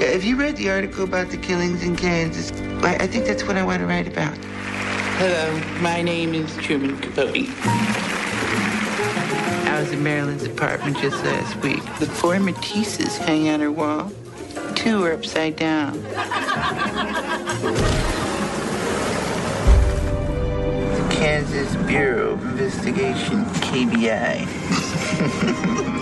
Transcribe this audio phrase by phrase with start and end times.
[0.00, 2.50] Have you read the article about the killings in Kansas?
[2.82, 4.34] I, I think that's what I want to write about.
[5.18, 7.50] Hello, my name is Truman Capote.
[9.68, 11.84] I was in Marilyn's apartment just last week.
[11.98, 14.10] The four Matisses hang on her wall.
[14.74, 16.00] Two are upside down.
[20.94, 24.46] The Kansas Bureau of Investigation, KBI.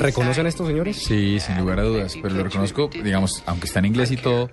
[0.00, 0.96] ¿Reconocen estos señores?
[0.96, 4.50] Sí, sin lugar a dudas, pero lo reconozco, digamos, aunque está en inglés y todo,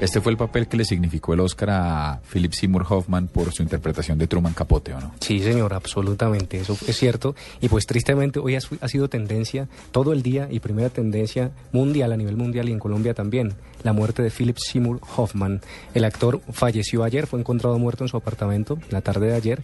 [0.00, 3.62] este fue el papel que le significó el Oscar a Philip Seymour Hoffman por su
[3.62, 5.14] interpretación de Truman Capote, ¿o no?
[5.20, 7.34] Sí, señor, absolutamente, eso es cierto.
[7.60, 12.16] Y pues tristemente hoy ha sido tendencia todo el día y primera tendencia mundial, a
[12.16, 13.52] nivel mundial y en Colombia también,
[13.82, 15.60] la muerte de Philip Seymour Hoffman.
[15.94, 19.62] El actor falleció ayer, fue encontrado muerto en su apartamento la tarde de ayer.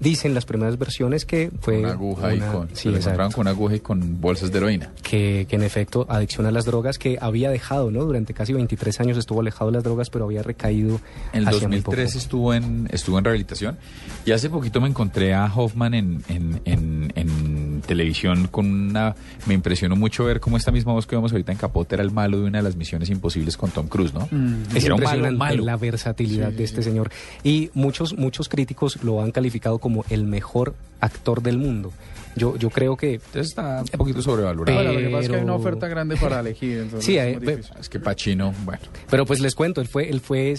[0.00, 3.26] Dicen las primeras versiones que fue Con aguja y una- con, sí, se lo encontraron
[3.26, 3.36] exacto.
[3.36, 4.92] con aguja y con bolsas de heroína.
[5.02, 8.04] que, que en efecto adicción a las drogas que había dejado, ¿no?
[8.04, 11.00] Durante casi 23 años estuvo alejado de las drogas, pero había recaído
[11.32, 11.96] En el hacia muy poco.
[11.96, 13.76] 2003 estuvo en, estuvo en rehabilitación
[14.24, 17.47] y hace poquito me encontré a Hoffman en, en, en- en
[17.88, 19.16] televisión con una...
[19.46, 22.12] Me impresionó mucho ver cómo esta misma voz que vemos ahorita en Capote era el
[22.12, 24.28] malo de una de las misiones imposibles con Tom Cruise, ¿no?
[24.74, 27.10] Es Era un malo, la versatilidad de este señor.
[27.42, 31.92] Y muchos, muchos críticos lo han calificado como el mejor actor del mundo.
[32.36, 33.14] Yo, yo creo que...
[33.14, 34.64] Entonces está un poquito sobrevalorado.
[34.78, 36.78] Pero- Bueno, lo que pasa es que hay una oferta grande para elegir.
[36.78, 37.72] Entonces Sí, es difícil.
[37.80, 38.82] Es que Pacino, bueno.
[39.10, 40.54] Pero pues les cuento, él fue, él fue,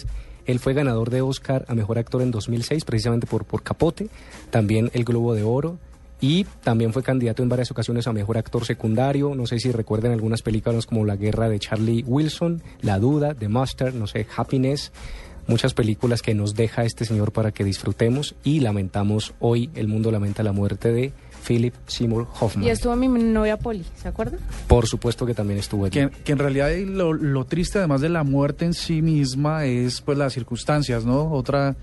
[0.45, 4.09] él fue ganador de Oscar a Mejor Actor en 2006, precisamente por, por Capote,
[4.49, 5.77] también el Globo de Oro,
[6.21, 10.11] y también fue candidato en varias ocasiones a Mejor Actor Secundario, no sé si recuerdan
[10.11, 14.91] algunas películas como La Guerra de Charlie Wilson, La Duda, The Master, no sé, Happiness,
[15.47, 20.11] muchas películas que nos deja este señor para que disfrutemos y lamentamos hoy, el mundo
[20.11, 21.13] lamenta la muerte de
[21.45, 22.65] Philip Seymour Hoffman.
[22.65, 24.37] Y estuvo mi novia Polly, ¿se acuerda?
[24.67, 25.91] Por supuesto que también estuvo allí.
[25.91, 30.01] Que, que en realidad lo, lo triste, además de la muerte en sí misma, es
[30.01, 31.31] pues las circunstancias, ¿no?
[31.31, 31.75] Otra,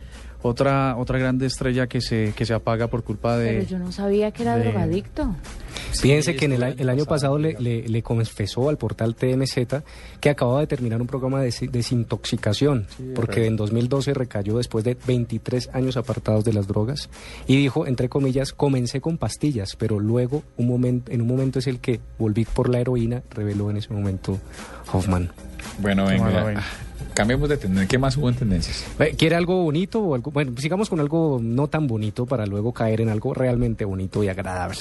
[0.46, 3.48] otra, otra grande estrella que se, que se apaga por culpa de.
[3.54, 5.34] Pero yo no sabía que era de- drogadicto.
[6.00, 9.56] Fíjense que en el, el año pasado le, le- le confesó al portal TMZ
[10.20, 14.96] que acababa de terminar un programa de desi- desintoxicación, porque en 2012 recayó después de
[15.06, 17.08] 23 años apartados de las drogas
[17.46, 21.66] y dijo, entre comillas, comencé con pastillas, pero luego un momento, en un momento es
[21.66, 24.38] el que volví por la heroína, reveló en ese momento
[24.92, 25.30] Hoffman.
[25.78, 26.24] Bueno, venga.
[26.24, 26.64] Bueno, venga.
[27.16, 27.88] Cambiemos de tendencia.
[27.88, 28.84] ¿Qué más hubo en tendencias?
[28.98, 30.30] Eh, ¿Quiere algo bonito o algo?
[30.30, 34.28] Bueno, sigamos con algo no tan bonito para luego caer en algo realmente bonito y
[34.28, 34.76] agradable.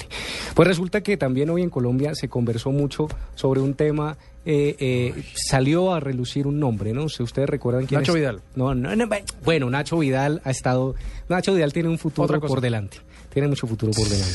[0.54, 4.18] Pues resulta que también hoy en Colombia se conversó mucho sobre un tema.
[4.48, 7.10] eh, eh, salió a relucir un nombre, ¿no?
[7.10, 8.42] Si ustedes recuerdan quién Nacho es- Vidal.
[8.56, 9.08] No, no, no,
[9.44, 10.94] bueno, Nacho Vidal ha estado.
[11.30, 12.98] Nacho Vidal tiene un futuro por delante.
[13.34, 14.34] Tiene mucho futuro por delante.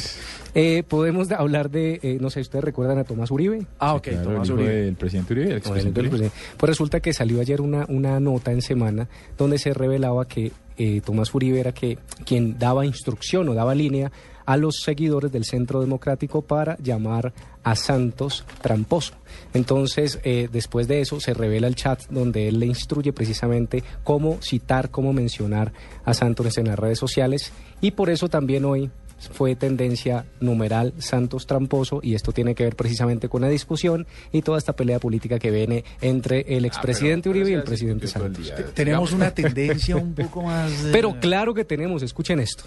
[0.55, 3.67] Eh, podemos de- hablar de, eh, no sé, ¿ustedes recuerdan a Tomás Uribe?
[3.79, 4.93] Ah, ok, Claro, Tomás el Uribe.
[4.99, 6.31] presidente el expresidente entonces, Uribe.
[6.31, 10.53] pues, pues resulta que salió ayer una, una nota en semana donde se revelaba que
[10.77, 14.11] eh, Tomás Uribe era que, quien daba instrucción o daba línea
[14.47, 17.33] a los seguidores del Centro Democrático para llamar
[17.63, 19.13] a Santos tramposo.
[19.55, 24.39] Entonces, eh, después de eso, se revela el chat donde él le instruye precisamente cómo
[24.43, 25.73] citar, cómo mencionar
[26.05, 28.91] a Santos en las redes sociales y por eso también hoy
[29.33, 34.43] fue tendencia numeral Santos Tramposo y esto tiene que ver precisamente con la discusión y
[34.43, 38.07] toda esta pelea política que viene entre el expresidente Ah, pero- Uribe y el presidente
[38.07, 38.45] Santos.
[38.45, 38.57] día.
[38.75, 40.71] Tenemos una tendencia un poco más.
[40.85, 42.65] eh, Pero claro que tenemos, escuchen esto.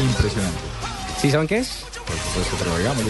[0.00, 0.58] Impresionante.
[1.20, 1.84] ¿Sí saben qué es?
[2.06, 3.04] Por supuesto, pero digamos,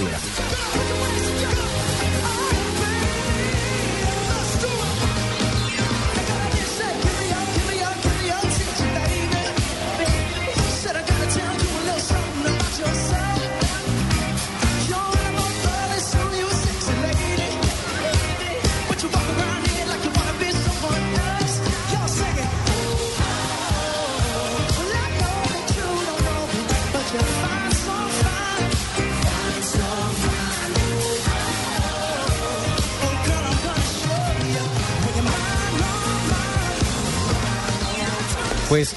[38.75, 38.93] Pues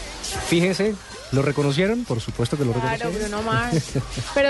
[0.47, 0.95] fíjense,
[1.31, 2.03] ¿lo reconocieron?
[2.03, 3.29] Por supuesto que lo Claro, reconocieron.
[3.29, 3.83] Bruno Mars.
[4.33, 4.49] Pero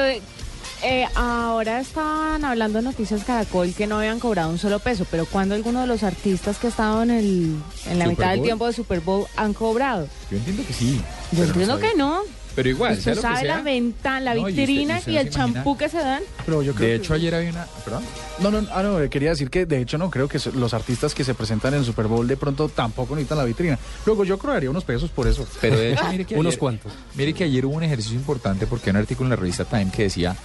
[0.83, 5.25] eh, ahora estaban hablando en Noticias Caracol que no habían cobrado un solo peso, pero
[5.25, 7.55] cuando alguno de los artistas que estaban en, el,
[7.87, 10.07] en la ¿Super mitad del tiempo de Super Bowl han cobrado?
[10.31, 11.01] Yo entiendo que sí.
[11.33, 12.21] Yo no entiendo que no.
[12.57, 13.55] Pero igual, sea lo que sabe sea.
[13.57, 15.77] la venta, la No, y usted- vitrina y y, usted no el se imagina- champú
[15.77, 16.23] que se dan.
[16.43, 17.67] Pero yo creo De que- hecho, ayer había una...
[17.85, 18.03] ¿Perdón?
[18.39, 20.73] No, no, ah, no, eh, quería decir que de hecho no creo que so- los
[20.73, 23.77] artistas que se presentan en el Super Bowl de pronto tampoco necesitan la vitrina.
[24.07, 25.47] Luego yo cobraría unos pesos por eso.
[25.61, 26.91] Pero de hecho, mire que Unos ayer- cuantos.
[27.15, 29.91] Mire que ayer hubo un ejercicio importante porque hay un artículo en la revista Time
[29.95, 30.35] que decía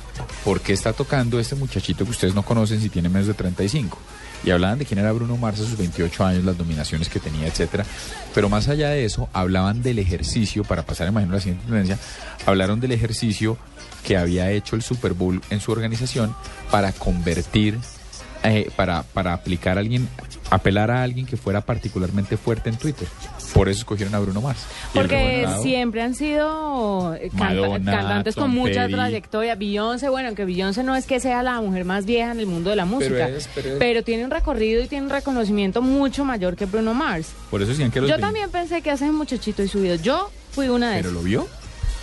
[0.44, 3.98] ¿por qué está tocando este muchachito que ustedes no conocen si tiene menos de 35?
[4.44, 7.46] Y hablaban de quién era Bruno Mars a sus 28 años, las dominaciones que tenía,
[7.46, 7.84] etcétera.
[8.34, 11.98] Pero más allá de eso, hablaban del ejercicio, para pasar, imagino, la siguiente tendencia,
[12.46, 13.56] hablaron del ejercicio
[14.04, 16.34] que había hecho el Super Bowl en su organización
[16.70, 17.78] para convertir,
[18.42, 20.08] eh, para, para aplicar a alguien,
[20.50, 23.06] apelar a alguien que fuera particularmente fuerte en Twitter.
[23.54, 24.60] Por eso escogieron a Bruno Mars.
[24.94, 28.94] Porque siempre han sido Madonna, cantantes con mucha Petty.
[28.94, 29.54] trayectoria.
[29.56, 32.70] Beyoncé, bueno, aunque Beyoncé no es que sea la mujer más vieja en el mundo
[32.70, 36.56] de la música, es- pero es- tiene un recorrido y tiene un reconocimiento mucho mayor
[36.56, 37.28] que Bruno Mars.
[37.50, 39.96] Por eso decían que los Yo 20 también pensé que hace muchachito y subido.
[39.96, 41.22] Yo fui una de ¿Pero esas.
[41.22, 41.48] lo vio?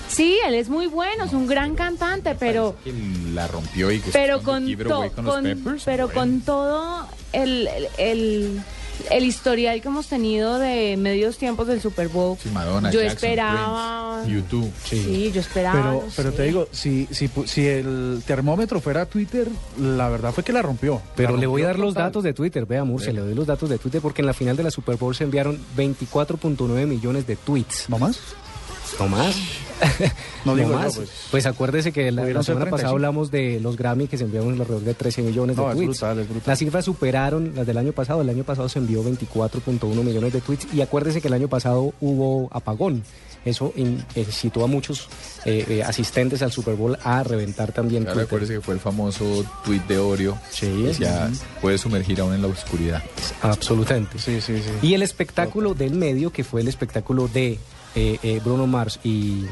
[0.07, 2.92] Sí, él es muy bueno, es un gran cantante, pero Que
[3.34, 6.19] la rompió y que pero con, to- con con- Peppers, pero bueno.
[6.19, 8.62] con todo el, el, el-
[9.12, 13.16] el historial que hemos tenido de medios tiempos del Super Bowl, Sí, Madonna, yo Jackson,
[13.16, 14.22] esperaba...
[14.24, 14.69] Prince, U2.
[14.86, 15.80] Sí, yo esperaba.
[15.80, 16.38] Pero, no pero sé.
[16.38, 19.48] te digo, si, si, si el termómetro fuera Twitter,
[19.80, 21.01] la verdad fue que la rompió.
[21.16, 23.48] Pero La le voy a dar los datos de Twitter, vea Murcia, le doy los
[23.48, 27.28] datos de Twitter porque en la final de la Super Bowl se enviaron 24.9 millones
[27.28, 27.86] de tweets.
[27.90, 28.19] ¿No más?
[29.00, 29.36] ¿No más?
[30.46, 30.96] No digo yo, más.
[30.96, 31.10] pues.
[31.31, 32.70] Pues acuérdese que la, semana 35.
[32.72, 35.76] pasada hablamos de los Grammy que se enviaron alrededor de 13 millones No, de es
[35.76, 35.90] tweets.
[36.00, 36.44] brutal, es brutal.
[36.48, 38.22] Las cifras superaron las del año pasado.
[38.22, 41.94] El año pasado se envió 24.1 millones de tweets y acuérdese que el año pasado
[42.00, 43.04] hubo apagón.
[43.46, 44.26] Eso in- eh,
[44.62, 45.08] a muchos
[45.46, 48.28] eh, eh, asistentes al Super Bowl a reventar también Claro, Twitter.
[48.28, 50.38] acuérdese que fue el famoso tweet de Oreo.
[50.50, 50.66] Sí.
[50.68, 51.30] que Decía,
[51.62, 53.02] puede sumergir aún en la oscuridad.
[53.42, 54.20] Absolutamente.
[54.20, 54.88] Sí, sí, sí.
[54.88, 57.58] Y el espectáculo del medio, que fue el espectáculo de
[57.96, 59.46] eh, eh, Bruno Mars y,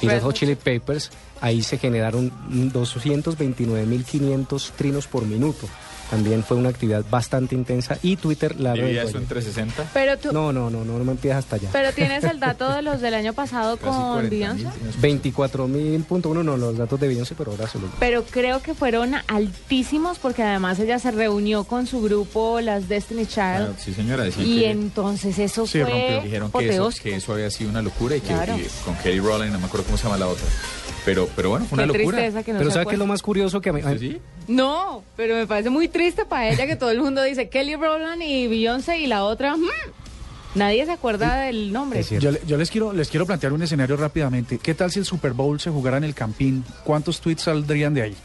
[0.00, 1.10] y Red Hot Chili Peppers,
[1.40, 2.30] ahí se generaron
[2.72, 5.68] 229.500 trinos por minuto.
[6.10, 9.28] También fue una actividad bastante intensa y Twitter la ¿Divide reventó eso en ayer.
[9.28, 9.90] 360?
[9.92, 11.68] Pero tú, No, no, no, no, no me empiezas hasta allá.
[11.72, 14.66] pero tienes el dato de los del año pasado con 40.000 Beyoncé.
[14.68, 14.96] trinos.
[15.02, 17.88] 24.000.1, no, los datos de Beyoncé, pero ahora solo.
[17.98, 23.26] Pero creo que fueron altísimos porque además ella se reunió con su grupo, las Destiny
[23.26, 26.22] Child, sí, señora, y que entonces eso Sí, fue rompió.
[26.22, 28.56] dijeron que eso, que eso había sido una locura y que Claro.
[28.56, 30.46] y con Kelly Rowland, no me acuerdo cómo se llama la otra.
[31.04, 32.16] Pero, pero bueno, fue Qué una locura.
[32.18, 33.12] tristeza que no pero se ¿sabe qué es lo acuerde.
[33.14, 33.60] más curioso?
[33.60, 33.80] que a mí.
[34.46, 38.22] No, pero me parece muy triste para ella que todo el mundo dice Kelly Rowland
[38.22, 39.64] y Beyoncé y la otra, mm,
[40.54, 42.00] nadie se acuerda del nombre.
[42.00, 42.24] Es cierto.
[42.24, 44.58] Yo, le- yo les quiero les quiero plantear un escenario rápidamente.
[44.58, 46.64] ¿Qué tal si el Super Bowl se jugara en el Campín?
[46.84, 48.16] ¿Cuántos tweets saldrían de ahí?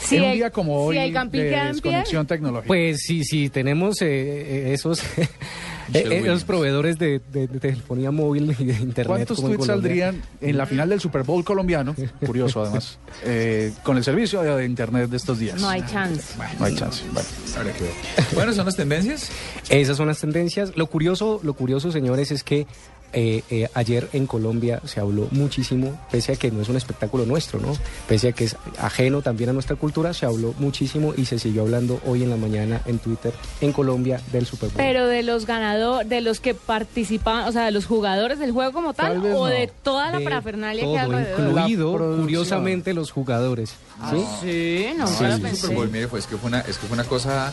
[0.00, 2.26] Si en un el- día como hoy si el Campín de queda en pie, desconexión
[2.26, 2.68] tecnológica.
[2.68, 5.02] Pues sí, sí, tenemos eh, eh, esos,
[5.94, 6.44] eh, esos Williams.
[6.44, 9.06] proveedores de, de- de telefonía móvil y de internet.
[9.06, 11.94] ¿Cuántos tweets saldrían en la final del Super Bowl colombiano?
[12.24, 12.98] Curioso, además.
[13.24, 15.60] eh, con el servicio de internet de estos días.
[15.60, 16.34] no hay chance.
[16.58, 17.04] No hay chance.
[17.12, 17.28] Bueno.
[17.56, 17.92] Habrá que ver.
[18.34, 19.30] Bueno, son las tendencias.
[19.68, 20.72] Esas son las tendencias.
[20.76, 22.66] Lo curioso, lo curioso, señores, es que
[23.12, 27.24] eh, eh, ayer en Colombia se habló muchísimo, pese a que no es un espectáculo
[27.26, 27.72] nuestro, ¿no?
[28.06, 31.62] Pese a que es ajeno también a nuestra cultura, se habló muchísimo y se siguió
[31.62, 34.76] hablando hoy en la mañana en Twitter en Colombia del Super Bowl.
[34.78, 38.72] Pero de los ganadores, de los que participan, o sea, de los jugadores del juego
[38.72, 39.44] como tal, o no.
[39.46, 41.40] de toda la De parafernalia todo, que alrededor.
[41.48, 43.74] incluido, curiosamente, los jugadores.
[44.10, 44.24] ¿sí?
[44.42, 45.56] Sí, no, Sí, no lo pensé.
[45.62, 47.52] Super Bowl, mire, pues es que fue una, es que fue una cosa.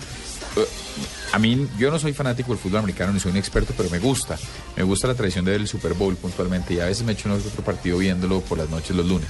[0.57, 0.65] eh,
[1.35, 3.99] A mí, yo no soy fanático del fútbol americano ni soy un experto, pero me
[3.99, 4.37] gusta.
[4.77, 7.61] Me gusta la tradición del Super Bowl puntualmente y a veces me echo que otro
[7.61, 9.27] partido viéndolo por las noches los lunes.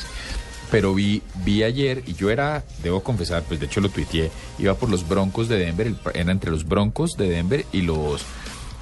[0.69, 4.75] Pero vi, vi ayer y yo era, debo confesar, pues de hecho lo tuiteé, iba
[4.75, 8.21] por los Broncos de Denver, el- era entre los Broncos de Denver y los,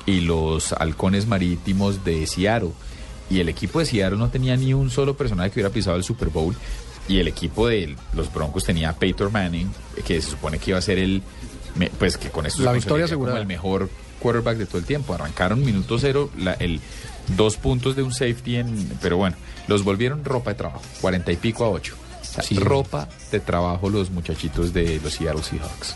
[0.06, 2.72] y los Halcones Marítimos de Seattle.
[3.30, 6.04] Y el equipo de Seattle no tenía ni un solo personaje que hubiera pisado el
[6.04, 6.56] Super Bowl.
[7.08, 9.70] Y el equipo de los Broncos tenía a Peyton Manning,
[10.06, 11.22] que se supone que iba a ser el.
[11.76, 13.40] Me- Pues que con esto La se victoria consolidaría como asegurada.
[13.42, 13.90] el mejor
[14.20, 15.14] quarterback de todo el tiempo.
[15.14, 16.80] Arrancaron minuto cero, la- el
[17.36, 19.36] dos puntos de un safety, en, pero bueno,
[19.68, 21.96] los volvieron ropa de trabajo, cuarenta y pico a ocho.
[22.22, 22.56] O sea, Sí.
[22.56, 25.96] ropa de trabajo los muchachitos de los Seattle Seahawks.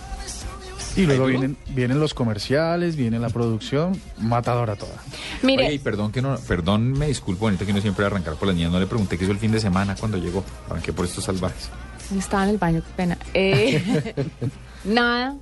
[0.95, 4.95] Y luego vienen, vienen los comerciales, viene la producción, matadora toda.
[5.43, 8.47] Mire, Oye, y perdón que no, perdón, me disculpo, bonito que no siempre arrancar por
[8.47, 8.71] las niñas.
[8.71, 10.43] No le pregunté qué hizo el fin de semana cuando llegó.
[10.67, 11.69] Arranqué por estos salvajes.
[12.17, 13.17] estaba en el baño, qué pena.
[13.35, 14.13] Eh,
[14.85, 15.35] nada,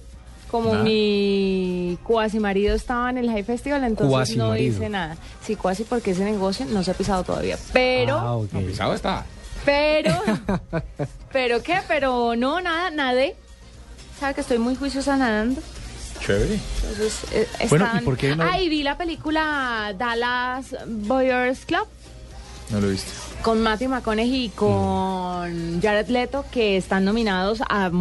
[0.55, 0.83] como Nada.
[0.85, 4.11] mi cuasi marido estaba en el High Festival, entonces no
[4.45, 4.71] Cuasimarido.
[4.73, 5.17] dice nada.
[5.45, 7.57] Sí, cuasi porque ese negocio no se ha pisado todavía.
[7.73, 8.47] Pero, Ah.
[8.53, 9.25] No, pisado está.
[9.65, 10.11] pero,
[11.33, 13.35] pero qué, pero no, nada, nadé.
[14.17, 15.61] ¿Sabe que estoy muy juiciosa nadando?
[16.25, 16.57] Chévere.
[16.81, 21.85] Entonces, eh, Bueno, ¿y por qué no- Ah, y vi la película Dallas Boyers Club
[22.69, 23.11] No lo viste.
[23.45, 27.91] Con Matthew McConaughey y con Jared Leto que están nominados a,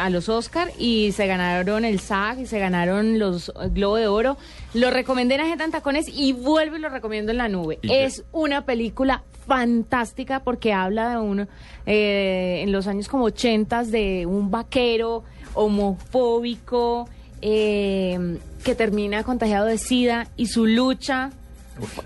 [0.00, 4.38] a los Oscar y se ganaron el SAG y se ganaron los Globo de Oro.
[4.72, 7.80] Lo recomendé en Agenda en Tacones y vuelvo y lo recomiendo en la nube.
[7.82, 11.48] Es una película fantástica porque habla de uno
[11.84, 17.10] eh, en los años como ochentas de un vaquero homofóbico
[17.42, 21.30] eh, que termina contagiado de SIDA y su lucha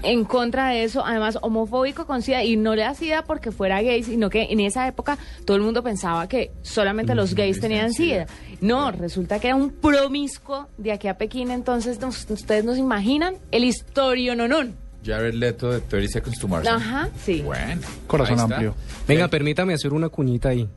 [0.02, 3.80] en contra de eso, además homofóbico con SIDA, y no le da SIDA porque fuera
[3.82, 7.92] gay, sino que en esa época todo el mundo pensaba que solamente los gays tenían
[7.92, 8.26] SIDA.
[8.60, 13.34] No, resulta que era un promiscuo de aquí a Pekín, entonces nos- ustedes nos imaginan
[13.52, 14.74] el historio nonón.
[15.04, 16.66] Jared Leto de 30 Seconds to Mars.
[16.66, 17.40] Ajá, sí.
[17.42, 17.80] Bueno.
[18.06, 18.74] Corazón amplio.
[19.06, 20.68] Venga, permítame hacer una cuñita ahí.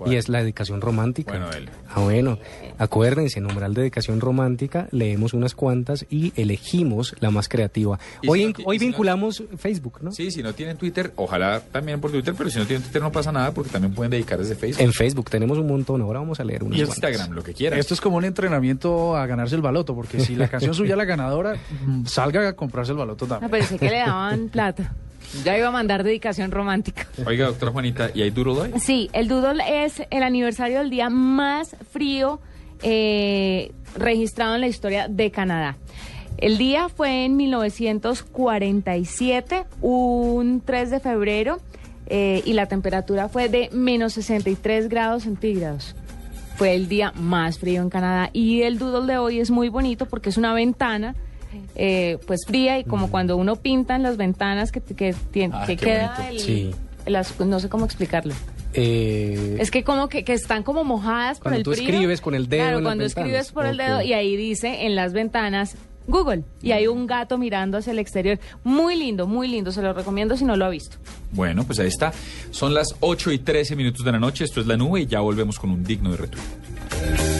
[0.00, 0.12] ¿Cuál?
[0.14, 1.30] Y es la dedicación romántica.
[1.32, 1.68] Bueno, dele.
[1.94, 2.38] Ah, bueno.
[2.78, 7.98] Acuérdense, en numeral dedicación romántica, leemos unas cuantas y elegimos la más creativa.
[8.26, 10.12] Hoy, si no hoy no- vinculamos Facebook, ¿no?
[10.12, 13.12] Sí, si no tienen Twitter, ojalá también por Twitter, pero si no tienen Twitter no
[13.12, 14.82] pasa nada porque también pueden dedicar desde Facebook.
[14.82, 16.00] En Facebook tenemos un montón.
[16.00, 16.96] Ahora vamos a leer unas y cuantas.
[17.10, 17.78] Instagram, lo que quieran.
[17.78, 20.98] Esto es como un entrenamiento a ganarse el baloto, porque si la canción suya es
[20.98, 23.50] la ganadora, mm, salga a comprarse el baloto Ah, también.
[23.50, 24.94] pensé que le daban plata.
[25.44, 27.06] Ya iba a mandar dedicación romántica.
[27.24, 28.72] Oiga, doctora Juanita, ¿y hay duro hoy?
[28.80, 32.40] Sí, el Doodle es el aniversario del día más frío
[32.82, 35.76] eh, registrado en la historia de Canadá.
[36.38, 41.60] El día fue en 1947, un 3 de febrero,
[42.06, 45.94] eh, y la temperatura fue de menos 63 grados centígrados.
[46.56, 48.30] Fue el día más frío en Canadá.
[48.32, 51.14] Y el doodle de hoy es muy bonito porque es una ventana,
[51.74, 55.14] eh, pues fría, y como cuando uno pinta en las ventanas que, que,
[55.52, 56.30] Ah, que queda bonito.
[56.30, 56.70] el- Sí.
[57.06, 58.34] las- no sé cómo explicarlo.
[58.72, 61.88] Eh, Es que como que, que están como mojadas por el tú frío.
[61.88, 64.94] escribes con el dedo Claro, en cuando escribes por el dedo y ahí dice en
[64.94, 65.76] las ventanas
[66.06, 66.44] Google.
[66.62, 68.38] Y hay un gato mirando hacia el exterior.
[68.64, 69.70] Muy lindo, muy lindo.
[69.72, 70.96] Se lo recomiendo si no lo ha visto.
[71.32, 72.12] Bueno, pues ahí está.
[72.52, 74.44] Son las 8 y 13 minutos de la noche.
[74.44, 77.39] Esto es La Nube y ya volvemos con un digno de retuit.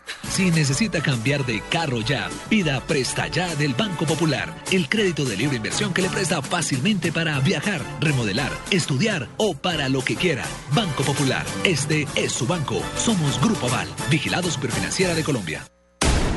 [0.31, 5.35] Si necesita cambiar de carro ya, pida Presta Ya del Banco Popular, el crédito de
[5.35, 10.45] libre inversión que le presta fácilmente para viajar, remodelar, estudiar o para lo que quiera.
[10.73, 12.81] Banco Popular, este es su banco.
[12.95, 15.65] Somos Grupo Aval, vigilado Superfinanciera de Colombia.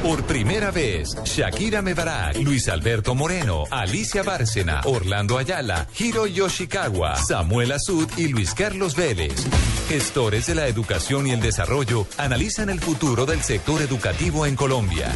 [0.05, 7.73] Por primera vez, Shakira Mebarak, Luis Alberto Moreno, Alicia Bárcena, Orlando Ayala, Hiro Yoshikawa, Samuel
[7.73, 9.47] Azud y Luis Carlos Vélez.
[9.89, 15.11] Gestores de la educación y el desarrollo analizan el futuro del sector educativo en Colombia.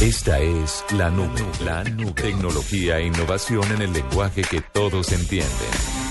[0.00, 2.12] Esta es la nube, la nube.
[2.12, 6.05] Tecnología e innovación en el lenguaje que todos entienden.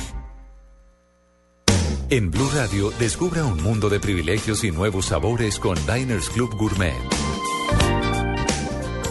[2.12, 6.94] En Blue Radio, descubra un mundo de privilegios y nuevos sabores con Diners Club Gourmet.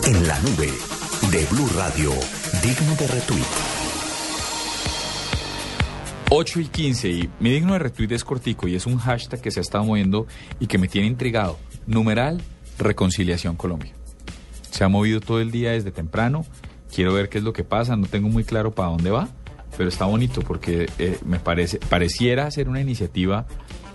[0.06, 0.70] En la nube
[1.32, 2.12] de Blue Radio,
[2.62, 3.44] digno de retweet.
[6.30, 9.50] 8 y 15 y mi digno de retweet es cortico y es un hashtag que
[9.50, 10.28] se ha estado moviendo
[10.60, 11.58] y que me tiene intrigado.
[11.88, 12.40] Numeral
[12.78, 13.92] Reconciliación Colombia.
[14.70, 16.46] Se ha movido todo el día desde temprano.
[16.94, 17.96] Quiero ver qué es lo que pasa.
[17.96, 19.30] No tengo muy claro para dónde va,
[19.76, 23.46] pero está bonito porque eh, me parece pareciera ser una iniciativa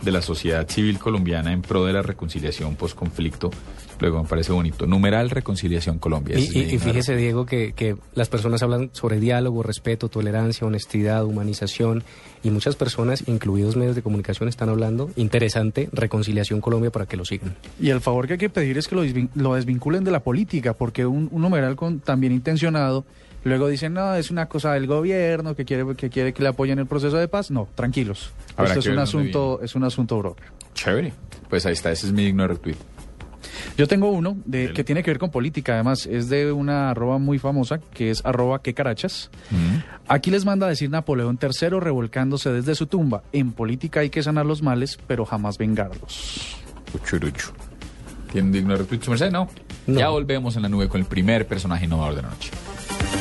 [0.01, 3.50] de la sociedad civil colombiana en pro de la reconciliación post-conflicto.
[4.00, 4.88] Luego me parece bonito.
[4.88, 6.39] Numeral Reconciliación Colombia.
[6.39, 6.48] Y,
[6.79, 12.03] fíjese, Diego, que, que las personas hablan sobre diálogo, respeto, tolerancia, honestidad, humanización,
[12.41, 17.25] y muchas personas, incluidos medios de comunicación, están hablando, interesante, Reconciliación Colombia para que lo
[17.25, 17.57] sigan.
[17.77, 20.21] Y el favor que hay que pedir es que lo, desvin- lo desvinculen de la
[20.21, 23.03] política, porque un, un numeral con, tan bien intencionado,
[23.43, 26.79] luego dicen, no, es una cosa del gobierno que quiere que, quiere que le apoyen
[26.79, 27.51] el proceso de paz.
[27.51, 28.31] No, tranquilos.
[28.55, 30.46] Habrá Esto es un, asunto, es un asunto propio.
[30.74, 31.13] Chévere.
[31.50, 32.77] Pues ahí está, ese es mi digno retweet.
[33.77, 37.17] Yo tengo uno de, que tiene que ver con política, además es de una arroba
[37.17, 39.29] muy famosa que es arroba que carachas.
[40.08, 43.24] Aquí les manda a decir Napoleón III revolcándose desde su tumba.
[43.31, 46.58] En política hay que sanar los males, pero jamás vengarlos.
[46.93, 47.51] Uchuruchu.
[48.31, 49.31] ¿Tiene un digno retweet, su merced?
[49.31, 49.48] No.
[49.88, 52.51] Ya volvemos en la nube con el primer personaje innovador de la noche.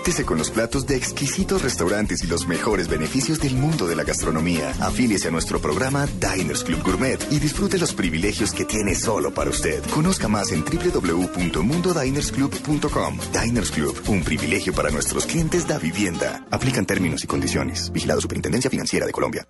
[0.00, 4.72] Con los platos de exquisitos restaurantes y los mejores beneficios del mundo de la gastronomía.
[4.80, 9.50] Afíliese a nuestro programa Diners Club Gourmet y disfrute los privilegios que tiene solo para
[9.50, 9.84] usted.
[9.94, 13.18] Conozca más en www.mundodinersclub.com.
[13.40, 16.44] Diners Club, un privilegio para nuestros clientes da vivienda.
[16.50, 17.92] Aplican términos y condiciones.
[17.92, 19.46] Vigilado Superintendencia Financiera de Colombia.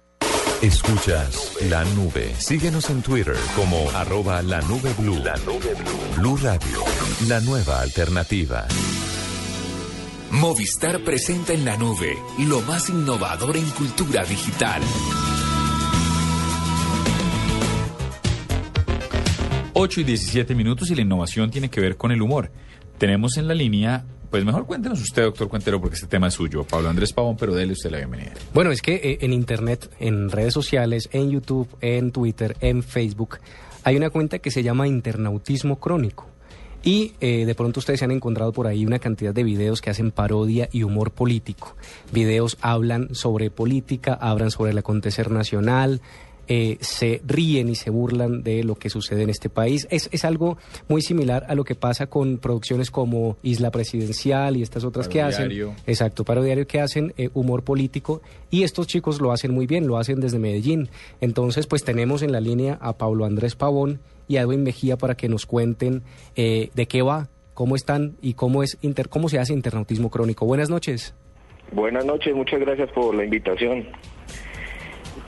[0.60, 2.34] Escuchas La Nube.
[2.38, 5.22] Síguenos en Twitter como arroba la nube blue.
[5.24, 6.16] La nube blue.
[6.18, 6.84] Blue Radio,
[7.28, 8.68] la nueva alternativa.
[10.30, 14.80] Movistar presenta en la nube lo más innovador en cultura digital.
[19.72, 22.52] 8 y 17 minutos y la innovación tiene que ver con el humor.
[22.98, 26.62] Tenemos en la línea, pues mejor cuéntenos usted, doctor Cuentero, porque este tema es suyo.
[26.62, 28.32] Pablo Andrés Pavón, pero déle usted la bienvenida.
[28.54, 33.38] Bueno, es que eh, en Internet, en redes sociales, en YouTube, en Twitter, en Facebook,
[33.82, 36.29] hay una cuenta que se llama Internautismo Crónico.
[36.82, 39.90] Y eh, de pronto ustedes se han encontrado por ahí una cantidad de videos que
[39.90, 41.76] hacen parodia y humor político.
[42.12, 46.00] Videos hablan sobre política, hablan sobre el acontecer nacional,
[46.52, 49.86] eh, se ríen y se burlan de lo que sucede en este país.
[49.88, 54.62] Es, es algo muy similar a lo que pasa con producciones como Isla Presidencial y
[54.62, 55.44] estas otras que hacen.
[55.44, 55.74] Parodiario.
[55.86, 58.20] Exacto, parodiario que hacen eh, humor político
[58.50, 60.88] y estos chicos lo hacen muy bien, lo hacen desde Medellín.
[61.20, 65.14] Entonces, pues tenemos en la línea a Pablo Andrés Pavón y a Edwin Mejía para
[65.14, 66.02] que nos cuenten
[66.34, 70.46] eh, de qué va, cómo están y cómo es inter, cómo se hace internautismo crónico.
[70.46, 71.14] Buenas noches.
[71.70, 73.86] Buenas noches, muchas gracias por la invitación.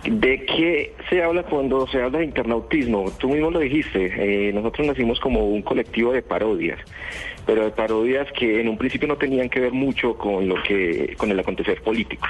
[0.04, 3.12] ¿De qué se habla cuando se habla de internautismo?
[3.18, 6.80] Tú mismo lo dijiste, eh, nosotros nacimos como un colectivo de parodias,
[7.46, 11.14] pero de parodias que en un principio no tenían que ver mucho con lo que,
[11.16, 12.26] con el acontecer político.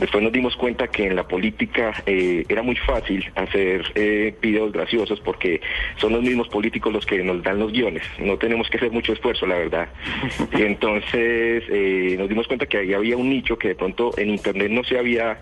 [0.00, 4.72] Después nos dimos cuenta que en la política eh, era muy fácil hacer eh, videos
[4.72, 5.60] graciosos porque
[5.96, 8.02] son los mismos políticos los que nos dan los guiones.
[8.18, 9.88] No tenemos que hacer mucho esfuerzo, la verdad.
[10.58, 14.30] Y entonces eh, nos dimos cuenta que ahí había un nicho que de pronto en
[14.30, 15.38] Internet no se había...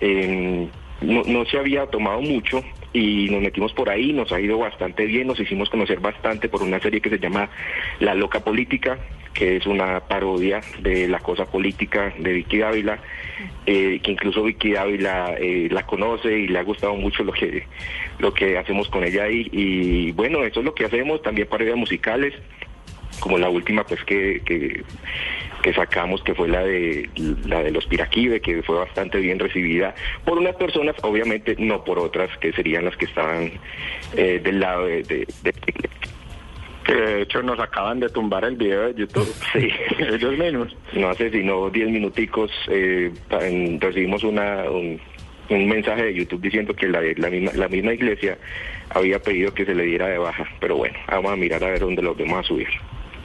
[0.00, 0.68] em,
[1.00, 5.26] no, se había tomado mucho y nos metimos por ahí, nos ha ido bastante bien,
[5.26, 7.50] nos hicimos conocer bastante por una serie que se llama
[8.00, 8.98] La Loca Política,
[9.34, 12.98] que es una parodia de la cosa política de Vicky Dávila,
[13.66, 17.64] eh, que incluso Vicky Dávila eh, la conoce y le ha gustado mucho lo que,
[18.18, 19.46] lo que hacemos con ella ahí.
[19.52, 22.32] Y bueno, eso es lo que hacemos, también parodias musicales,
[23.20, 24.82] como la última pues que,
[25.62, 27.08] que sacamos que fue la de
[27.46, 31.98] la de los Piraquive que fue bastante bien recibida por unas personas obviamente no por
[31.98, 33.50] otras que serían las que estaban
[34.16, 35.52] eh, del lado de, de- de-
[36.84, 39.26] Que de hecho nos acaban de tumbar el video de YouTube.
[39.52, 40.76] Sí, ellos mismos.
[40.92, 43.10] No hace sino 10 minuticos eh,
[43.80, 45.00] recibimos una, un,
[45.50, 48.38] un mensaje de YouTube diciendo que la, la, misma, la misma iglesia
[48.90, 50.44] había pedido que se le diera de baja.
[50.60, 52.68] Pero bueno, vamos a mirar a ver dónde los vamos a subir.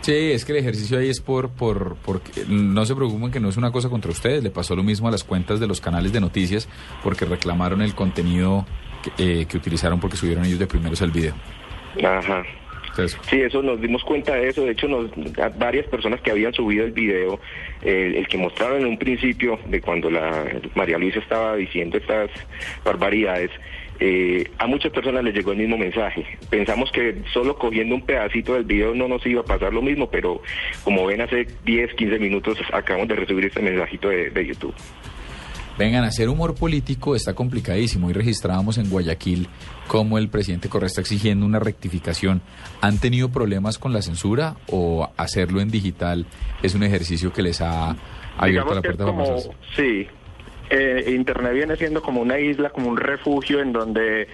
[0.02, 3.50] Sí, es que el ejercicio ahí es por, por, porque no se preocupen que no
[3.50, 4.44] es una cosa contra ustedes.
[4.44, 6.68] Le pasó lo mismo a las cuentas de los canales de noticias
[7.04, 8.66] porque reclamaron el contenido
[9.04, 11.36] que, eh, que utilizaron porque subieron ellos de primeros el video.
[12.04, 12.44] Ajá.
[13.30, 14.66] Sí, eso nos dimos cuenta de eso.
[14.66, 15.10] De hecho, nos,
[15.58, 17.40] varias personas que habían subido el video,
[17.82, 22.30] eh, el que mostraron en un principio de cuando la María Luisa estaba diciendo estas
[22.84, 23.52] barbaridades,
[24.04, 26.26] eh, a muchas personas les llegó el mismo mensaje.
[26.50, 30.10] Pensamos que solo cogiendo un pedacito del video no nos iba a pasar lo mismo,
[30.10, 30.42] pero
[30.84, 34.74] como ven, hace 10, 15 minutos acabamos de recibir este mensajito de, de YouTube.
[35.78, 38.08] Vengan, hacer humor político está complicadísimo.
[38.08, 39.48] Hoy registrábamos en Guayaquil
[39.88, 42.42] cómo el presidente Correa está exigiendo una rectificación.
[42.82, 46.26] ¿Han tenido problemas con la censura o hacerlo en digital
[46.64, 47.96] es un ejercicio que les ha
[48.36, 49.38] abierto Digamos la puerta como,
[49.76, 50.08] sí,
[50.72, 54.28] eh, Internet viene siendo como una isla, como un refugio en donde,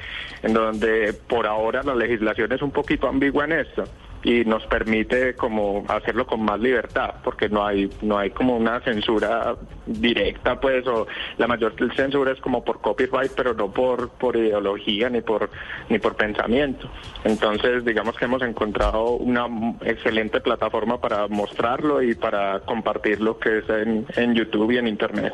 [0.43, 3.83] en donde por ahora la legislación es un poquito ambigua en esto
[4.23, 8.79] y nos permite como hacerlo con más libertad porque no hay no hay como una
[8.81, 14.35] censura directa pues o la mayor censura es como por copyright pero no por por
[14.35, 15.49] ideología ni por
[15.89, 16.89] ni por pensamiento.
[17.23, 19.47] Entonces digamos que hemos encontrado una
[19.85, 24.87] excelente plataforma para mostrarlo y para compartir lo que es en, en YouTube y en
[24.87, 25.33] internet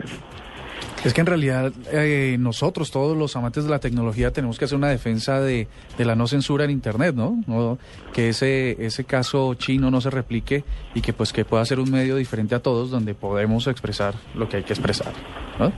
[1.03, 4.77] es que en realidad eh, nosotros, todos los amantes de la tecnología, tenemos que hacer
[4.77, 7.43] una defensa de, la no censura en Internet, ¿no?
[7.47, 7.77] ¿no?
[8.13, 10.63] Que ese, ese caso chino no se replique
[10.95, 14.47] y que pues que pueda ser un medio diferente a todos donde podemos expresar lo
[14.47, 15.13] que hay que expresar,
[15.59, 15.73] ¿no?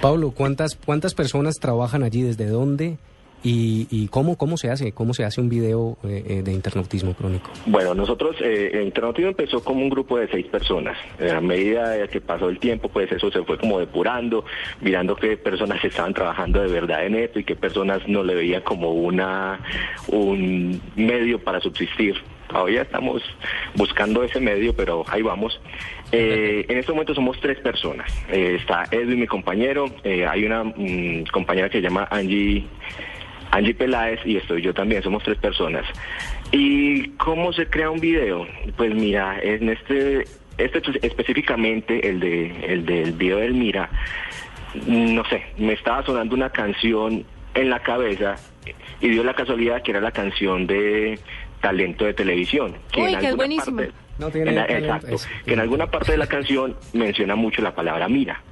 [0.00, 2.22] Pablo, ¿cuántas, cuántas personas trabajan allí?
[2.22, 2.98] ¿Desde dónde?
[3.44, 4.92] ¿Y, y cómo, cómo se hace?
[4.92, 7.50] ¿Cómo se hace un video eh, eh, de internautismo crónico?
[7.66, 10.96] Bueno, nosotros, eh, el internautismo empezó como un grupo de seis personas.
[11.18, 14.44] Eh, a medida que pasó el tiempo, pues eso se fue como depurando,
[14.80, 18.62] mirando qué personas estaban trabajando de verdad en esto y qué personas no le veían
[18.62, 19.58] como una
[20.08, 22.14] un medio para subsistir.
[22.48, 23.22] Todavía estamos
[23.74, 25.58] buscando ese medio, pero ahí vamos.
[26.12, 28.12] Eh, en este momento somos tres personas.
[28.30, 29.86] Eh, está Edwin, mi compañero.
[30.04, 32.66] eh, hay una mm, compañera que se llama Angie,
[33.52, 35.02] Angie Peláez y estoy yo también.
[35.02, 35.84] Somos tres personas.
[36.50, 38.46] ¿Y cómo se crea un video?
[38.76, 40.24] Pues mira, en este,
[40.58, 43.88] este específicamente, el, de, el del video del Mira,
[44.86, 48.36] no sé, me estaba sonando una canción en la cabeza
[49.00, 51.18] y dio la casualidad que era la canción de
[51.60, 52.74] talento de televisión.
[52.90, 56.12] Que Uy, que es parte- No tiene en la- talento, exacto, que en alguna parte
[56.12, 58.42] de la canción menciona mucho la palabra mira.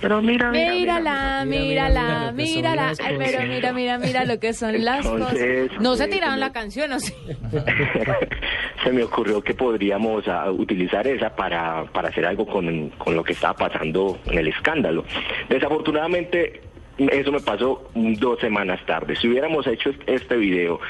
[0.00, 2.74] Pero mira, mira, Mírala, mira, mírala, mírala.
[2.86, 5.82] las Ay, pero mira, mira, mira lo que son las Entonces, cosas.
[5.82, 7.12] No se tiraron la canción, ¿o sí?
[8.84, 13.22] se me ocurrió que podríamos ah, utilizar esa para, para hacer algo con, con lo
[13.22, 15.04] que estaba pasando en el escándalo.
[15.48, 16.62] Desafortunadamente,
[17.08, 19.16] eso me pasó dos semanas tarde.
[19.16, 20.80] Si hubiéramos hecho este video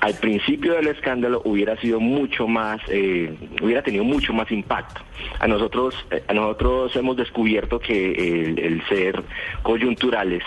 [0.00, 5.00] al principio del escándalo, hubiera sido mucho más, eh, hubiera tenido mucho más impacto.
[5.38, 9.22] A nosotros, eh, a nosotros hemos descubierto que el, el ser
[9.62, 10.42] coyunturales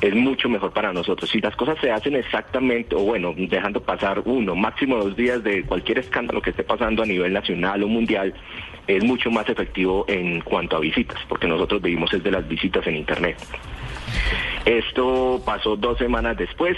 [0.00, 1.28] es mucho mejor para nosotros.
[1.30, 5.62] Si las cosas se hacen exactamente, o bueno, dejando pasar uno, máximo dos días de
[5.64, 8.34] cualquier escándalo que esté pasando a nivel nacional o mundial,
[8.86, 12.86] es mucho más efectivo en cuanto a visitas, porque nosotros vivimos es de las visitas
[12.86, 13.36] en Internet.
[14.64, 16.76] Esto pasó dos semanas después.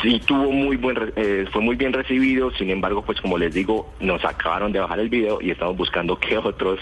[0.00, 3.54] Sí, tuvo muy buen, re- eh, fue muy bien recibido, sin embargo, pues como les
[3.54, 6.78] digo, nos acabaron de bajar el video y estamos buscando qué otros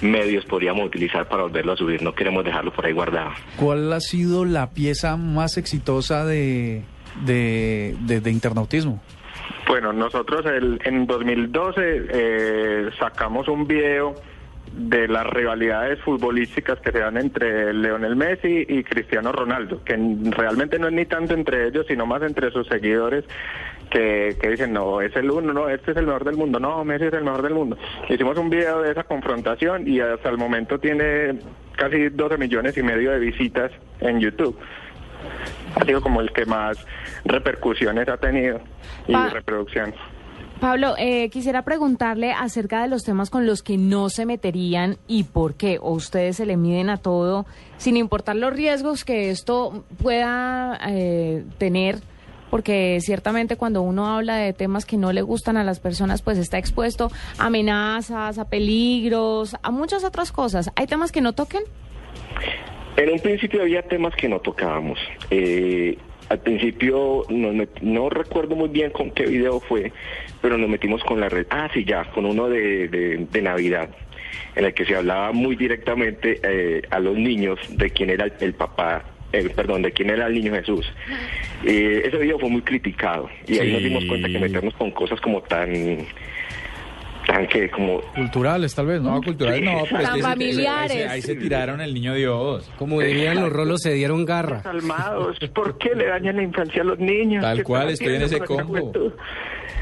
[0.00, 2.02] medios podríamos utilizar para volverlo a subir.
[2.02, 3.30] No queremos dejarlo por ahí guardado.
[3.56, 6.82] ¿Cuál ha sido la pieza más exitosa de,
[7.24, 9.00] de, de- de internautismo?
[9.68, 14.14] Bueno, nosotros el- en 2012 eh, sacamos un video
[14.76, 19.96] de las rivalidades futbolísticas que se dan entre Leonel Messi y Cristiano Ronaldo, que
[20.30, 23.24] realmente no es ni tanto entre ellos, sino más entre sus seguidores
[23.90, 26.84] que, que dicen, no, es el uno, no, este es el mejor del mundo, no,
[26.84, 27.78] Messi es el mejor del mundo.
[28.10, 31.38] Hicimos un video de esa confrontación y hasta el momento tiene
[31.76, 34.58] casi 12 millones y medio de visitas en YouTube.
[35.76, 36.84] Ha sido como el que más
[37.24, 38.60] repercusiones ha tenido
[39.08, 39.94] y Pa- reproducción.
[40.60, 45.24] Pablo, eh, quisiera preguntarle acerca de los temas con los que no se meterían y
[45.24, 45.78] por qué.
[45.80, 47.44] O ustedes se le miden a todo
[47.76, 51.98] sin importar los riesgos que esto pueda eh, tener.
[52.50, 56.38] Porque ciertamente cuando uno habla de temas que no le gustan a las personas, pues
[56.38, 60.70] está expuesto a amenazas, a peligros, a muchas otras cosas.
[60.76, 61.64] ¿Hay temas que no toquen?
[62.96, 64.98] En un principio había temas que no tocábamos.
[65.30, 69.92] Eh, al principio nos met- no recuerdo muy bien con qué video fue,
[70.42, 71.46] pero nos metimos con la red.
[71.50, 73.88] Ah, sí, ya, con uno de, de- de Navidad,
[74.54, 78.32] en el que se hablaba muy directamente eh, a los niños de quién era el,
[78.40, 79.04] el papá.
[79.32, 80.86] eh, perdón, de quién era el niño Jesús.
[81.64, 85.20] Eh, ese video fue muy criticado y ahí nos dimos cuenta que meternos con cosas
[85.20, 85.72] como tan,
[87.48, 89.16] que como Culturales, tal vez, ¿no?
[89.16, 90.92] No, cultural no, pero se- familiares.
[90.92, 92.70] Ahí se, ahí se tiraron el niño Dios.
[92.78, 94.62] Como dirían los rolos, se dieron garra.
[94.62, 97.42] Calmados, ¿por qué le dañan la infancia a los niños?
[97.42, 98.92] Tal ¿Qué cual, estoy en ese combo.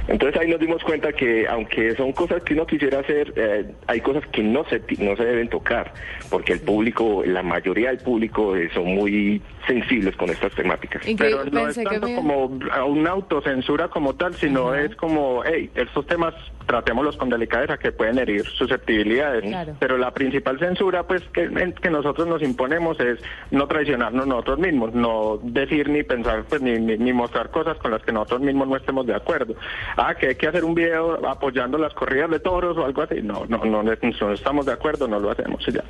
[0.06, 4.00] Entonces ahí nos dimos cuenta que aunque son cosas que uno quisiera hacer, eh, hay
[4.02, 5.94] cosas que no se no se deben tocar,
[6.28, 11.08] porque el público, la mayoría del público eh, son muy sensibles con estas temáticas.
[11.08, 15.42] Increíble, Pero no es tanto me- como a una autocensura como tal, sino es como,
[15.42, 16.34] hey, estos temas
[16.66, 17.43] tratémoslos con delicadeza
[17.78, 19.42] que pueden herir susceptibilidades.
[19.42, 19.74] Claro.
[19.78, 23.18] Pero la principal censura, pues, que, en- que nosotros nos imponemos es
[23.50, 27.90] no traicionarnos nosotros mismos, no decir ni pensar, pues, ni, ni, ni mostrar cosas con
[27.90, 29.54] las que nosotros mismos no estemos de acuerdo.
[29.96, 33.22] Ah, que hay que hacer un video apoyando las corridas de toros o algo así.
[33.22, 33.92] No, no, no, no
[34.32, 35.84] estamos de acuerdo, no lo hacemos y ya.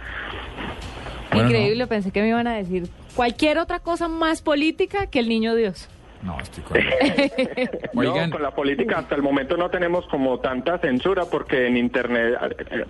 [1.33, 2.85] Increíble, pensé que me iban a decir
[3.17, 5.88] cualquier otra cosa más política que el niño Dios.
[6.24, 6.78] No, estoy con
[8.04, 12.38] No, con la política hasta el momento no tenemos como tanta censura porque en Internet,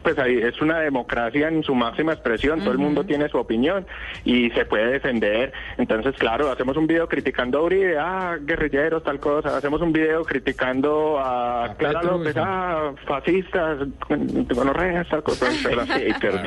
[0.03, 3.87] pues ahí es una democracia en su máxima expresión, todo el mundo tiene su opinión
[4.25, 5.53] y se puede defender.
[5.79, 10.25] Entonces, claro, hacemos un video criticando a Uribe, ah, guerrilleros, tal cosa, hacemos un video
[10.25, 13.79] criticando a Clara López, ah, fascistas,
[14.55, 16.39] gonorreas, tal cosa, pero así, pero-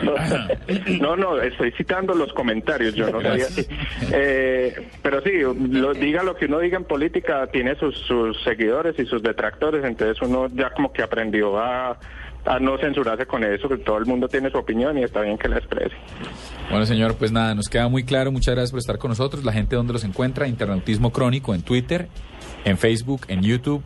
[1.02, 3.68] no, no, estoy citando los comentarios, yo no sabía así.
[4.14, 7.96] Eh, pero sí, lo, diga lo que uno diga en política, tiene sus,
[8.44, 11.98] seguidores y sus detractores, entonces uno ya como que aprendió a,
[12.46, 15.38] a no censurarse con eso, que todo el mundo tiene su opinión y está bien
[15.38, 15.96] que la exprese.
[16.70, 18.32] Bueno, señor, pues nada, nos queda muy claro.
[18.32, 19.44] Muchas gracias por estar con nosotros.
[19.44, 22.08] La gente donde los encuentra, Internautismo Crónico en Twitter,
[22.64, 23.84] en Facebook, en YouTube.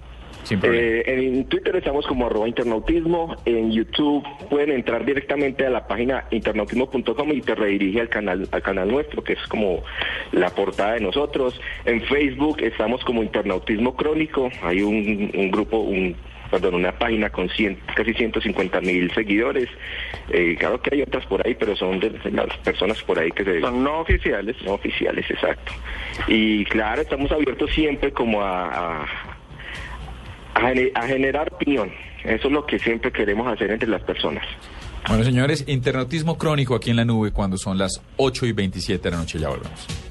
[0.49, 6.25] Eh, en Twitter estamos como arroba internautismo, en YouTube pueden entrar directamente a la página
[6.32, 9.84] internautismo.com y te redirige al canal, al canal nuestro, que es como
[10.32, 11.60] la portada de nosotros.
[11.86, 16.15] En Facebook estamos como internautismo crónico, hay un, un grupo, un
[16.49, 19.69] perdón, una página con cien- casi 150 mil seguidores.
[20.30, 23.32] Eh, claro que hay otras por ahí, pero son de, de las personas por ahí
[23.32, 23.62] que se...
[23.62, 24.58] Son no oficiales.
[24.65, 25.71] No oficiales, exacto.
[26.27, 28.65] Y claro, estamos abiertos siempre como a,
[29.04, 29.31] a,
[30.55, 31.91] a a generar opinión.
[32.23, 34.45] Eso es lo que siempre queremos hacer entre las personas.
[35.07, 39.11] Bueno, señores, Internautismo Crónico aquí en la nube cuando son las 8 y 27 de
[39.11, 39.39] la noche.
[39.39, 40.11] Ya volvemos.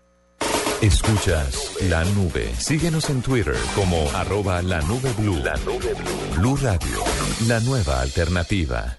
[0.81, 2.51] Escuchas la nube.
[2.57, 5.37] Síguenos en Twitter como arroba la nube blue.
[5.37, 6.39] La nube blue.
[6.39, 7.03] Blue Radio,
[7.47, 8.97] la nueva alternativa.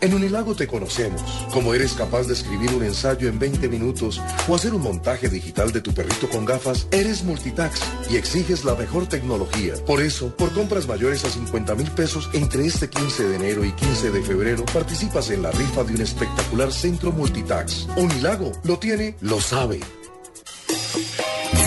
[0.00, 1.20] En Unilago te conocemos,
[1.52, 5.72] como eres capaz de escribir un ensayo en 20 minutos o hacer un montaje digital
[5.72, 9.74] de tu perrito con gafas, eres multitax y exiges la mejor tecnología.
[9.86, 13.72] Por eso, por compras mayores a 50 mil pesos entre este 15 de enero y
[13.72, 17.88] 15 de febrero, participas en la rifa de un espectacular centro multitax.
[17.96, 19.80] Unilago lo tiene, lo sabe.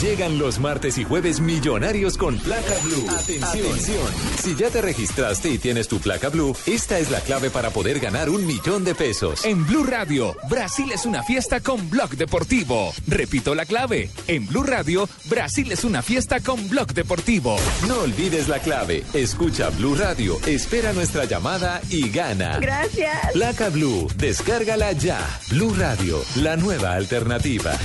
[0.00, 3.06] Llegan los martes y jueves millonarios con placa blue.
[3.10, 4.08] Atención.
[4.42, 8.00] Si ya te registraste y tienes tu placa blue, esta es la clave para poder
[8.00, 9.44] ganar un millón de pesos.
[9.44, 12.94] En Blue Radio, Brasil es una fiesta con Blog Deportivo.
[13.06, 14.08] Repito la clave.
[14.26, 17.58] En Blue Radio, Brasil es una fiesta con Blog Deportivo.
[17.86, 19.04] No olvides la clave.
[19.12, 22.58] Escucha Blue Radio, espera nuestra llamada y gana.
[22.58, 23.32] Gracias.
[23.34, 25.20] Placa Blue, descárgala ya.
[25.50, 27.76] Blue Radio, la nueva alternativa.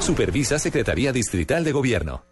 [0.00, 2.24] Supervisa Secretaría Distrital de Gobierno.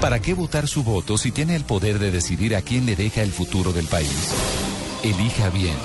[0.00, 3.22] ¿Para qué votar su voto si tiene el poder de decidir a quién le deja
[3.22, 4.32] el futuro del país?
[5.02, 5.76] Elija bien.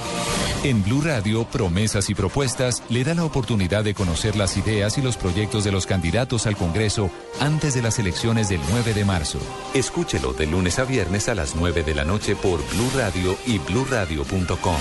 [0.64, 5.02] En Blue Radio, Promesas y Propuestas le da la oportunidad de conocer las ideas y
[5.02, 7.10] los proyectos de los candidatos al Congreso
[7.42, 9.40] antes de las elecciones del 9 de marzo.
[9.74, 13.58] Escúchelo de lunes a viernes a las 9 de la noche por Blue Radio y
[13.58, 14.78] bluradio.com.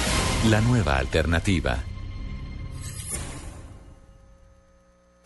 [0.51, 1.83] La nueva alternativa.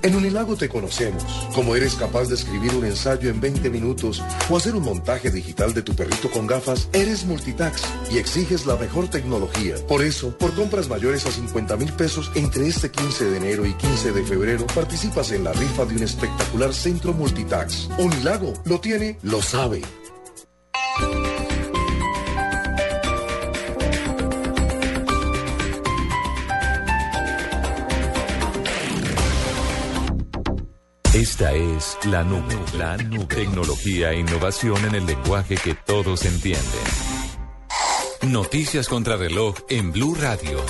[0.03, 4.57] En Unilago te conocemos, como eres capaz de escribir un ensayo en 20 minutos o
[4.57, 9.09] hacer un montaje digital de tu perrito con gafas, eres multitax y exiges la mejor
[9.09, 9.77] tecnología.
[9.89, 13.73] Por eso, por compras mayores a 50 mil pesos entre este 15 de enero y
[13.75, 17.89] 15 de febrero, participas en la rifa de un espectacular centro multitax.
[17.99, 19.83] Unilago lo tiene, lo sabe.
[31.29, 33.27] Esta es la nube, la nube.
[33.27, 36.63] Tecnología e innovación en el lenguaje que todos entienden.
[38.29, 40.65] Noticias contra reloj en Blue Radio.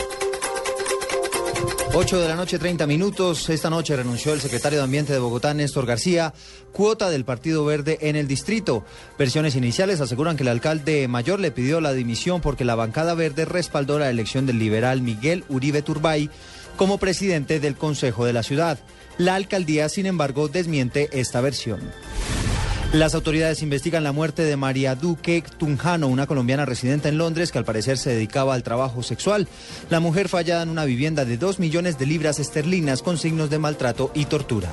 [1.93, 3.51] 8 de la noche, 30 minutos.
[3.51, 6.33] Esta noche renunció el secretario de Ambiente de Bogotá, Néstor García,
[6.73, 8.83] cuota del Partido Verde en el distrito.
[9.19, 13.45] Versiones iniciales aseguran que el alcalde mayor le pidió la dimisión porque la bancada verde
[13.45, 16.31] respaldó la elección del liberal Miguel Uribe Turbay
[16.79, 18.79] como presidente del Consejo de la ciudad.
[19.19, 21.81] La alcaldía, sin embargo, desmiente esta versión.
[22.93, 27.59] Las autoridades investigan la muerte de María Duque Tunjano, una colombiana residente en Londres que
[27.59, 29.49] al parecer se dedicaba al trabajo sexual.
[29.91, 33.51] La mujer fue hallada en una vivienda de 2 millones de libras esterlinas con signos
[33.51, 34.73] de maltrato y tortura.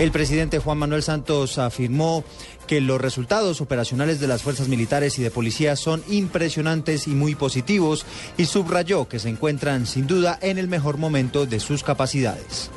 [0.00, 2.24] El presidente Juan Manuel Santos afirmó
[2.66, 7.36] que los resultados operacionales de las fuerzas militares y de policía son impresionantes y muy
[7.36, 8.04] positivos
[8.36, 12.70] y subrayó que se encuentran sin duda en el mejor momento de sus capacidades.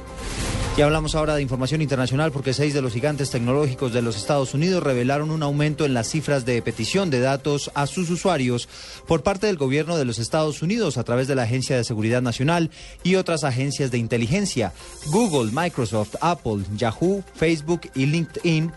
[0.77, 4.53] Y hablamos ahora de información internacional porque seis de los gigantes tecnológicos de los Estados
[4.53, 8.69] Unidos revelaron un aumento en las cifras de petición de datos a sus usuarios
[9.07, 12.21] por parte del gobierno de los Estados Unidos a través de la Agencia de Seguridad
[12.21, 12.69] Nacional
[13.01, 14.71] y otras agencias de inteligencia.
[15.07, 18.71] Google, Microsoft, Apple, Yahoo, Facebook y LinkedIn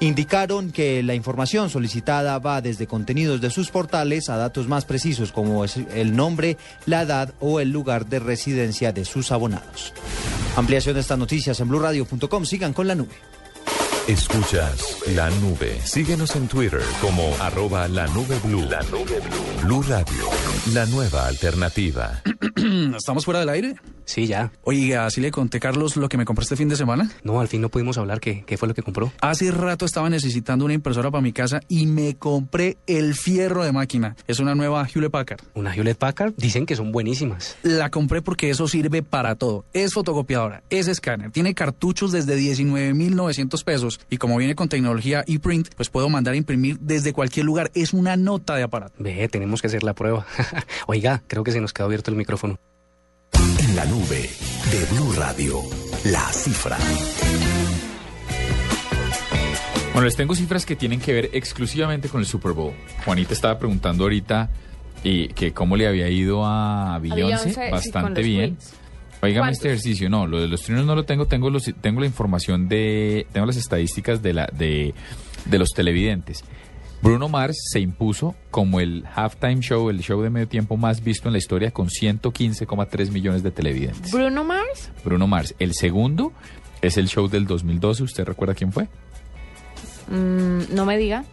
[0.00, 5.30] indicaron que la información solicitada va desde contenidos de sus portales a datos más precisos
[5.30, 9.92] como es el nombre, la edad o el lugar de residencia de sus abonados.
[10.56, 12.44] Ampliación de estas noticias en blurradio.com.
[12.44, 13.14] Sigan con la nube.
[14.06, 15.80] Escuchas la nube.
[15.82, 18.62] Síguenos en Twitter como arroba la nube blue.
[18.68, 19.62] La nube blue.
[19.62, 20.28] Blue Radio,
[20.74, 22.22] la nueva alternativa.
[22.96, 23.76] ¿Estamos fuera del aire?
[24.04, 24.52] Sí, ya.
[24.62, 27.10] Oiga, ¿sí le conté, Carlos, lo que me compré este fin de semana?
[27.22, 28.20] No, al fin no pudimos hablar.
[28.20, 29.12] ¿Qué, qué fue lo que compró?
[29.20, 33.72] Hace rato estaba necesitando una impresora para mi casa y me compré el fierro de
[33.72, 34.16] máquina.
[34.26, 35.40] Es una nueva Hewlett Packard.
[35.54, 36.34] ¿Una Hewlett Packard?
[36.36, 37.56] Dicen que son buenísimas.
[37.62, 39.64] La compré porque eso sirve para todo.
[39.72, 45.68] Es fotocopiadora, es escáner, tiene cartuchos desde 19.900 pesos y como viene con tecnología ePrint,
[45.74, 47.70] pues puedo mandar a imprimir desde cualquier lugar.
[47.74, 48.94] Es una nota de aparato.
[48.98, 50.26] Ve, tenemos que hacer la prueba.
[50.86, 52.58] Oiga, creo que se nos quedó abierto el micrófono.
[53.74, 54.30] En la nube
[54.70, 55.60] de Blue Radio,
[56.04, 56.78] la cifra.
[59.92, 62.72] Bueno, les tengo cifras que tienen que ver exclusivamente con el Super Bowl.
[63.04, 64.48] Juanita estaba preguntando ahorita
[65.02, 68.54] y que cómo le había ido a Beyoncé, sí, bastante bien.
[68.54, 68.74] tweets.
[69.22, 69.56] Oígame ¿Cuántos?
[69.56, 72.68] este ejercicio, no, lo de los trinos no lo tengo, tengo los, tengo la información
[72.68, 74.94] de, tengo las estadísticas de la, de,
[75.46, 76.44] de los televidentes.
[77.04, 81.28] Bruno Mars se impuso como el halftime show, el show de medio tiempo más visto
[81.28, 84.10] en la historia con 115,3 millones de televidentes.
[84.10, 84.90] Bruno Mars.
[85.04, 85.54] Bruno Mars.
[85.58, 86.32] El segundo
[86.80, 88.04] es el show del 2012.
[88.04, 88.84] ¿Usted recuerda quién fue?
[90.08, 91.24] Mm, no me diga.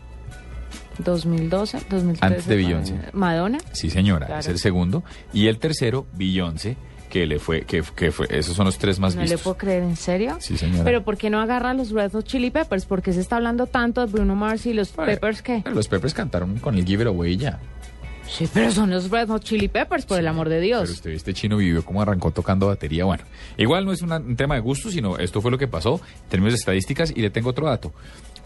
[0.97, 2.25] 2012, 2013.
[2.25, 2.95] Antes de Beyoncé.
[3.13, 3.57] Madonna.
[3.71, 4.41] Sí, señora, Claro.
[4.41, 5.05] es el segundo.
[5.31, 6.75] Y el tercero, Beyoncé,
[7.11, 9.41] que le fue, que, que fue, esos son los tres más No le vistos.
[9.41, 10.37] puedo creer, ¿en serio?
[10.39, 10.83] Sí, señora.
[10.83, 12.85] Pero ¿por qué no agarra los Red Hot Chili Peppers?
[12.85, 15.61] ¿Por qué se está hablando tanto de Bruno Mars y los Peppers qué?
[15.71, 17.59] Los Peppers cantaron con el Give It Away ya.
[18.27, 20.83] Sí, pero son los Red Hot Chili Peppers, por el amor de Dios.
[20.83, 23.03] Pero usted, este chino vivió como arrancó tocando batería.
[23.03, 23.23] Bueno,
[23.57, 26.29] igual no es una- un tema de gusto, sino esto fue lo que pasó en
[26.29, 27.11] términos de estadísticas.
[27.13, 27.91] Y le tengo otro dato.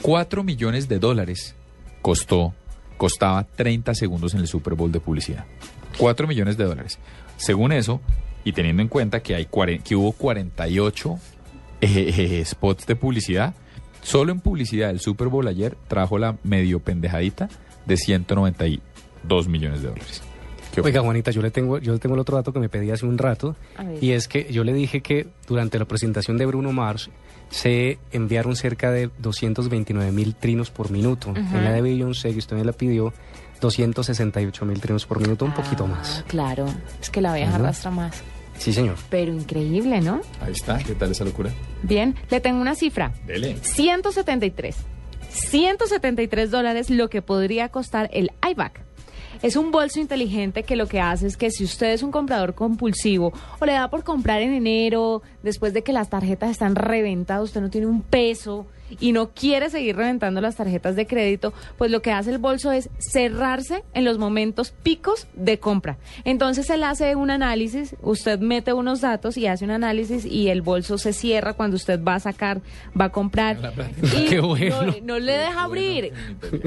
[0.02, 1.54] 4 millones de dólares
[2.02, 2.56] costó,
[2.98, 5.46] costaba 30 segundos en el Super Bowl de publicidad.
[6.00, 6.98] 4 millones de dólares.
[7.38, 8.02] Según eso,
[8.46, 9.48] y teniendo en cuenta que, hay
[9.84, 11.20] que hubo 48
[11.82, 13.54] eh, eh, spots de publicidad,
[14.02, 17.50] solo en publicidad el Super Bowl ayer trajo la medio pendejadita
[17.86, 20.22] de 192 millones de dólares.
[20.74, 22.92] ¿Qué Oiga, Juanita, yo le tengo, yo le tengo el otro dato que me pedí
[22.92, 23.56] hace un rato,
[24.02, 27.10] y es que yo le dije que durante la presentación de Bruno Mars
[27.50, 31.34] se enviaron cerca de 229 mil trinos por minuto.
[31.36, 33.14] En la de Beyoncé, que usted me la pidió,
[33.62, 36.20] 268 mil trinos por minuto, un poquito más.
[36.20, 36.66] Ah, claro,
[37.02, 38.22] es que la vieja arrastra más.
[38.58, 38.96] Sí, señor.
[39.10, 40.22] Pero increíble, ¿no?
[40.42, 41.52] Ahí está, ¿qué tal esa locura?
[41.84, 43.14] Bien, le tengo una cifra.
[43.26, 43.58] Dele.
[43.62, 44.76] 173.
[45.30, 48.82] 173 dólares lo que podría costar el iBack.
[49.42, 52.56] Es un bolso inteligente que lo que hace es que si usted es un comprador
[52.56, 57.44] compulsivo o le da por comprar en enero, después de que las tarjetas están reventadas,
[57.44, 58.66] usted no tiene un peso
[59.00, 62.72] y no quiere seguir reventando las tarjetas de crédito, pues lo que hace el bolso
[62.72, 65.98] es cerrarse en los momentos picos de compra.
[66.24, 70.62] Entonces él hace un análisis, usted mete unos datos y hace un análisis y el
[70.62, 72.62] bolso se cierra cuando usted va a sacar,
[73.00, 73.74] va a comprar.
[74.16, 74.84] Y Qué bueno.
[74.84, 76.14] no, no le deja abrir.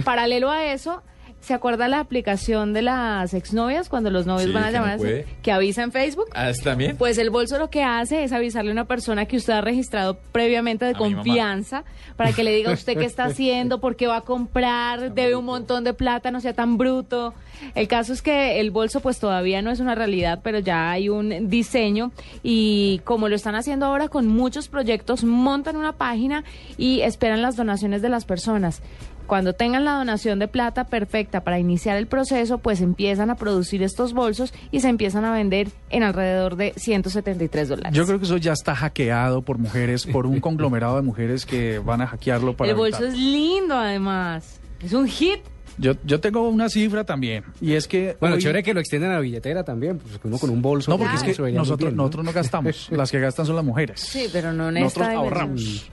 [0.04, 1.02] Paralelo a eso,
[1.40, 4.88] ¿se acuerda la aplicación de las exnovias cuando los novios Sí, van a que llamar
[4.88, 5.26] no así, puede.
[5.42, 6.26] que avisa en Facebook?
[6.34, 6.96] ¿Ah, también?
[6.96, 10.18] Pues el bolso lo que hace es avisarle a una persona que usted ha registrado
[10.32, 11.84] previamente de A confianza
[12.16, 15.36] para que le diga a usted qué está haciendo, por qué va a comprar, debe
[15.36, 17.32] un montón de plata, no sea tan bruto.
[17.74, 21.08] El caso es que el bolso pues todavía no es una realidad, pero ya hay
[21.08, 26.44] un diseño y como lo están haciendo ahora con muchos proyectos, montan una página
[26.76, 28.82] y esperan las donaciones de las personas.
[29.28, 33.82] Cuando tengan la donación de plata perfecta para iniciar el proceso, pues empiezan a producir
[33.82, 37.92] estos bolsos y se empiezan a vender en alrededor de 173 dólares.
[37.92, 41.78] Yo creo que eso ya está hackeado por mujeres, por un conglomerado de mujeres que
[41.78, 42.70] van a hackearlo para...
[42.70, 43.14] el bolso evitar.
[43.14, 44.60] es lindo además.
[44.82, 45.40] Es un hit.
[45.78, 48.16] Yo, yo tengo una cifra también, y es que...
[48.20, 50.90] Bueno, hoy- chévere que lo extiendan a la billetera también, pues uno con un bolso.
[50.90, 52.02] No, porque es que nosotros, bien, ¿no?
[52.02, 54.00] nosotros no gastamos, las que gastan son las mujeres.
[54.00, 55.90] Sí, pero no en Nosotros esta ahorramos.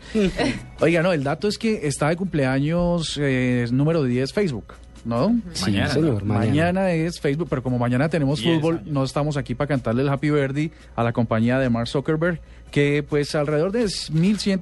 [0.82, 4.74] Oiga, no, el dato es que está de cumpleaños eh, número 10 Facebook,
[5.04, 5.40] ¿no?
[5.54, 6.46] Sí, Mañana, señor, Mañana.
[6.48, 6.92] mañana.
[6.92, 10.72] es Facebook, pero como mañana tenemos fútbol, no estamos aquí para cantarle el Happy Birthday
[10.96, 12.40] a la compañía de Mark Zuckerberg,
[12.72, 14.61] que pues alrededor de 1.100,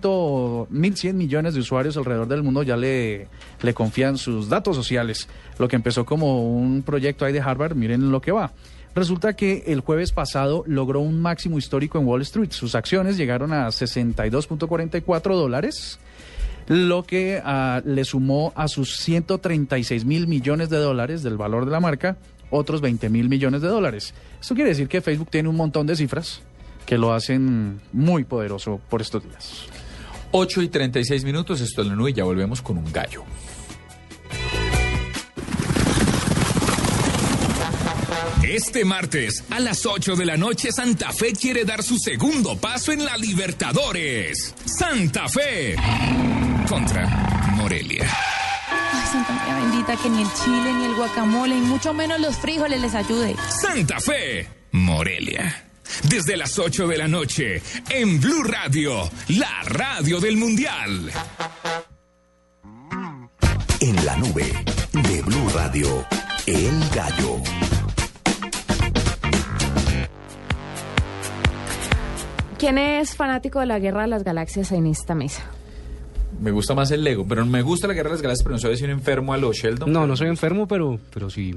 [0.70, 3.28] 1.100 millones de usuarios alrededor del mundo ya le,
[3.62, 5.28] le confían sus datos sociales.
[5.58, 8.52] Lo que empezó como un proyecto ahí de Harvard, miren lo que va.
[8.96, 12.52] Resulta que el jueves pasado logró un máximo histórico en Wall Street.
[12.52, 16.00] Sus acciones llegaron a 62.44 dólares,
[16.68, 21.72] lo que ah, le sumó a sus 136 mil millones de dólares del valor de
[21.72, 22.18] la marca
[22.52, 24.14] otros 20 mil millones de dólares.
[24.40, 26.44] Esto quiere decir que Facebook tiene un montón de cifras
[26.86, 29.66] que lo hacen muy poderoso por estos días.
[30.32, 33.24] 8 y 36 minutos, esto es la nube y ya volvemos con un gallo.
[38.44, 42.92] Este martes a las 8 de la noche Santa Fe quiere dar su segundo paso
[42.92, 44.54] en la Libertadores.
[44.66, 45.76] Santa Fe
[46.68, 47.08] contra
[47.56, 48.08] Morelia.
[48.70, 52.36] Ay, Santa María bendita, que ni el chile, ni el guacamole, y mucho menos los
[52.38, 53.36] frijoles les ayude.
[53.62, 55.73] Santa Fe, Morelia.
[56.02, 61.12] Desde las 8 de la noche en Blue Radio, la radio del Mundial.
[63.80, 64.52] En la nube
[64.94, 66.06] de Blue Radio,
[66.46, 67.38] El Gallo.
[72.58, 75.44] ¿Quién es fanático de la Guerra de las Galaxias en esta mesa?
[76.40, 78.60] Me gusta más el Lego, pero me gusta la Guerra de las Galaxias, pero no
[78.60, 79.92] soy si un enfermo a los Sheldon.
[79.92, 81.54] No, no soy enfermo, pero, pero sí.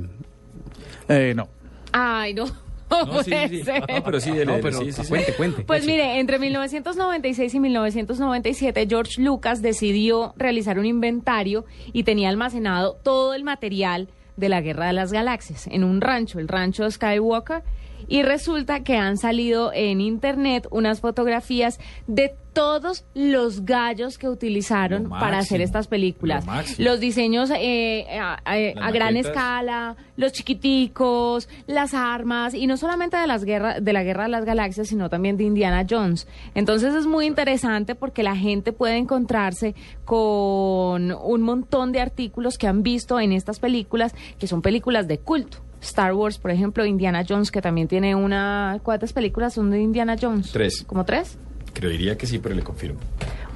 [1.09, 1.49] Eh, no.
[1.93, 2.66] Ay, no.
[2.91, 3.63] No, sí, sí.
[3.67, 5.09] No, pero sí, dele, No, pero sí, sí, sí.
[5.09, 5.63] cuente, cuente.
[5.65, 12.97] Pues mire, entre 1996 y 1997 George Lucas decidió realizar un inventario y tenía almacenado
[13.03, 17.63] todo el material de la Guerra de las Galaxias en un rancho, el rancho Skywalker,
[18.09, 25.11] y resulta que han salido en internet unas fotografías de todos los gallos que utilizaron
[25.11, 26.47] para hacer estas películas.
[26.79, 33.19] Los diseños eh, a, a- a gran escala, los chiquiticos, las armas, y no solamente
[33.19, 36.27] de, las guerras, de la Guerra de las Galaxias, sino también de Indiana Jones.
[36.55, 42.67] Entonces es muy interesante porque la gente puede encontrarse con un montón de artículos que
[42.67, 45.59] han visto en estas películas, que son películas de culto.
[45.87, 48.81] Star Wars, por ejemplo, Indiana Jones, que también tiene una...
[48.83, 50.53] ¿Cuántas películas son de Indiana Jones?
[50.53, 50.85] Tres.
[50.87, 51.39] ¿Como tres?
[51.73, 53.01] Creería que sí, pero le confirmo.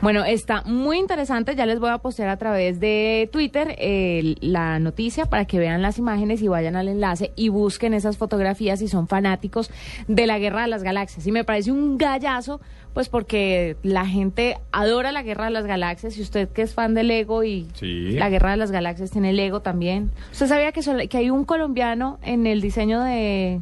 [0.03, 1.55] Bueno, está muy interesante.
[1.55, 5.83] Ya les voy a postear a través de Twitter eh, la noticia para que vean
[5.83, 9.71] las imágenes y vayan al enlace y busquen esas fotografías si son fanáticos
[10.09, 11.27] de la Guerra de las Galaxias.
[11.27, 12.63] Y me parece un gallazo,
[12.95, 16.17] pues porque la gente adora la Guerra de las Galaxias.
[16.17, 18.13] Y usted que es fan del Lego y Sí.
[18.13, 20.11] la Guerra de las Galaxias tiene Lego también.
[20.33, 23.61] ¿Usted sabía que, que hay un colombiano en el diseño de...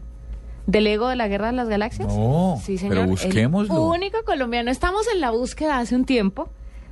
[0.68, 2.14] ¿Del Lego de la Guerra de las Galaxias?
[2.14, 2.94] No, Sí, señor.
[2.94, 3.82] pero busquémoslo.
[3.88, 4.70] único colombiano.
[4.70, 6.48] Estamos en la búsqueda hace un tiempo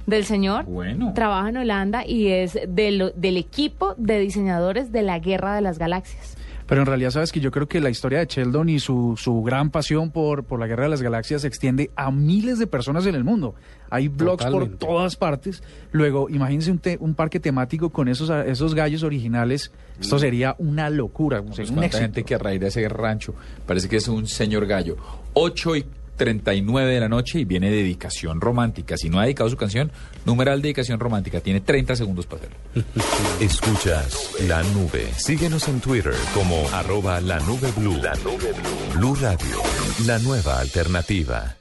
[0.07, 0.64] del señor.
[0.64, 1.12] Bueno.
[1.14, 5.79] Trabaja en Holanda y es del, del equipo de diseñadores de la Guerra de las
[5.79, 6.37] Galaxias.
[6.67, 9.43] Pero en realidad sabes que yo creo que la historia de Sheldon y su, su
[9.43, 13.07] gran pasión por, por la Guerra de las Galaxias se extiende a miles de personas
[13.07, 13.55] en el mundo.
[13.89, 14.77] Hay blogs Totalmente.
[14.85, 15.62] por todas partes.
[15.93, 19.71] Luego, imagínense un, te- un parque temático con esos, esos gallos originales.
[20.01, 23.97] Esto sería una locura, Pues un gente que a raíz de ese rancho parece que
[23.97, 24.97] es un señor gallo.
[25.35, 25.87] 8 y
[26.17, 28.97] 39 de la noche y viene dedicación romántica.
[28.97, 29.93] Si no ha dedicado su canción,
[30.25, 31.41] numeral dedicación romántica.
[31.41, 32.59] Tiene 30 segundos para hacerlo.
[33.41, 35.09] Escuchas la nube.
[35.17, 37.97] Síguenos en Twitter como arroba la nube blue.
[38.03, 38.99] La nube blue.
[38.99, 39.62] Blue Radio,
[40.07, 41.57] la nueva alternativa.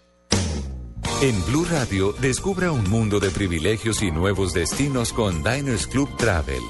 [1.22, 6.62] En Blue Radio, descubra un mundo de privilegios y nuevos destinos con Diners Club Travel.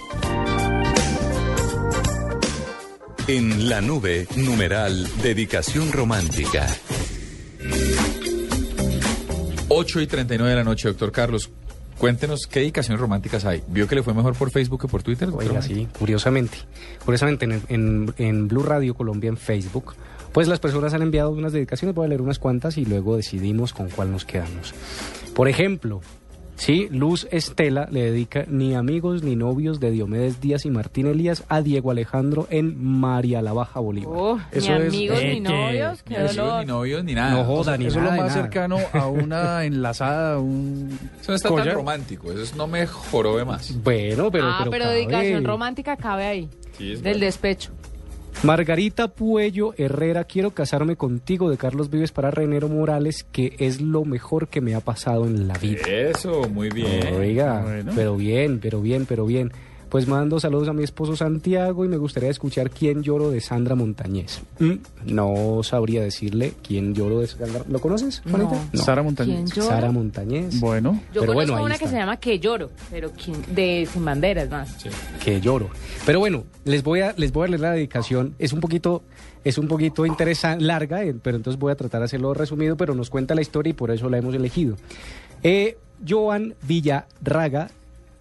[3.27, 6.67] En la nube, numeral dedicación romántica.
[9.67, 11.49] 8 y 39 de la noche, doctor Carlos.
[11.97, 13.63] Cuéntenos qué dedicaciones románticas hay.
[13.67, 15.29] ¿Vio que le fue mejor por Facebook que por Twitter?
[15.33, 16.57] Oiga, sí, curiosamente.
[17.03, 19.95] Curiosamente, en, en, en Blue Radio Colombia, en Facebook,
[20.33, 23.71] pues las personas han enviado unas dedicaciones, voy a leer unas cuantas y luego decidimos
[23.71, 24.73] con cuál nos quedamos.
[25.33, 26.01] Por ejemplo,
[26.55, 31.43] Sí, Luz Estela le dedica ni amigos ni novios de Diomedes Díaz y Martín Elías
[31.49, 34.13] a Diego Alejandro en María la Baja Bolívar.
[34.15, 36.59] Oh, ni amigos ni novios, qué Ni dolor.
[36.61, 37.31] ni novios, ni nada.
[37.31, 41.35] No joda, ni Eso nada, es lo más cercano a una enlazada, un Eso no
[41.35, 41.67] está collar.
[41.67, 43.75] tan romántico, eso es- no me jorobe más.
[43.83, 44.45] Bueno, pero...
[44.47, 44.95] ah, pero, cabe.
[44.95, 46.49] dedicación romántica cabe ahí.
[46.77, 47.19] Sí, es del verdad.
[47.27, 47.71] despecho.
[48.45, 54.05] Margarita Puello Herrera, quiero casarme contigo de Carlos Vives para Renero Morales, que es lo
[54.05, 55.81] mejor que me ha pasado en la vida.
[55.87, 57.15] Eso, muy bien.
[57.15, 57.91] Oiga, Bueno.
[57.95, 59.51] pero bien, pero bien, pero bien.
[59.95, 63.75] Pues mando saludos a mi esposo Santiago y me gustaría escuchar quién lloro de Sandra
[63.75, 64.41] Montañez.
[64.59, 64.73] Mm,
[65.05, 67.61] no sabría decirle quién lloro de Sandra.
[67.69, 68.61] ¿Lo conoces, Juanita?
[68.73, 68.83] No.
[68.83, 69.51] Sara Montañez.
[69.53, 70.59] Sara Montañez.
[70.59, 73.41] Bueno, Yo Pero conozco bueno, una que se llama Que lloro, pero ¿quién?
[73.55, 74.75] de Sin Banderas más.
[75.23, 75.69] que lloro.
[76.05, 78.35] Pero bueno, les voy a les voy a leer la dedicación.
[78.37, 79.01] Es un poquito
[79.45, 82.95] es un poquito interesante, larga, eh, pero entonces voy a tratar de hacerlo resumido, pero
[82.95, 84.75] nos cuenta la historia y por eso la hemos elegido.
[85.41, 87.69] Eh, Joan Villarraga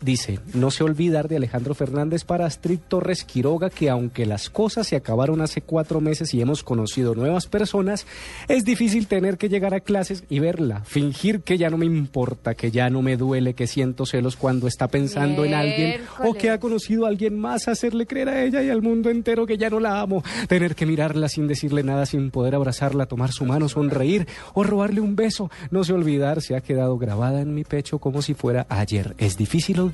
[0.04, 4.86] dice, no sé olvidar de Alejandro Fernández para Astrid Torres Quiroga, que aunque las cosas
[4.86, 8.06] se acabaron hace cuatro meses y hemos conocido nuevas personas,
[8.48, 12.54] es difícil tener que llegar a clases y verla, fingir que ya no me importa,
[12.54, 16.50] que ya no me duele, que siento celos cuando está pensando en alguien o que
[16.50, 19.70] ha conocido a alguien más, hacerle creer a ella y al mundo entero que ya
[19.70, 23.68] no la amo, tener que mirarla sin decirle nada, sin poder abrazarla, tomar su mano,
[23.68, 25.50] sonreír o robarle un beso.
[25.70, 29.14] No sé olvidar, se ha quedado grabada en mi pecho como si fuera ayer.
[29.18, 29.93] Es difícil olvidar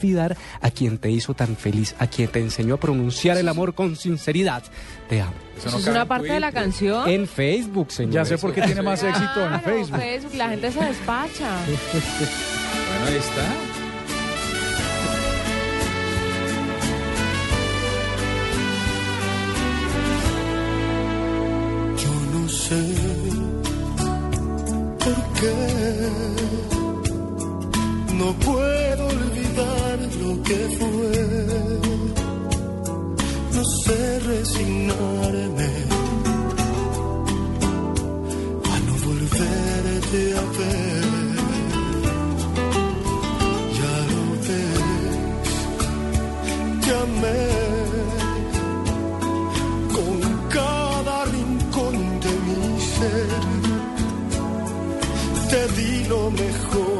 [0.60, 3.96] a quien te hizo tan feliz, a quien te enseñó a pronunciar el amor con
[3.96, 4.62] sinceridad.
[5.08, 5.32] Te amo.
[5.56, 7.08] Eso es una parte de la canción.
[7.08, 8.14] En Facebook, señor.
[8.14, 9.98] ya sé por qué tiene más éxito en Facebook.
[9.98, 11.56] Facebook, la gente se despacha.
[11.66, 13.44] Bueno, ahí está.
[22.02, 22.82] Yo no sé
[24.98, 26.50] por qué
[28.14, 28.89] no puedo
[49.94, 53.40] con cada rincón de mi ser.
[55.50, 56.99] Te di lo mejor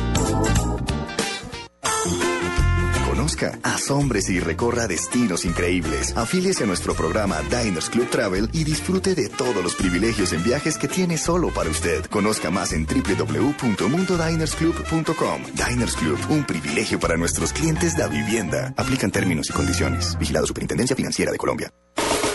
[3.91, 6.15] Asómbrese y recorra destinos increíbles.
[6.15, 10.77] Afíliese a nuestro programa Diners Club Travel y disfrute de todos los privilegios en viajes
[10.77, 12.05] que tiene solo para usted.
[12.05, 15.41] Conozca más en www.mundodinersclub.com.
[15.67, 18.73] Diners Club, un privilegio para nuestros clientes de vivienda.
[18.77, 20.17] Aplican términos y condiciones.
[20.17, 21.69] Vigilado Superintendencia Financiera de Colombia.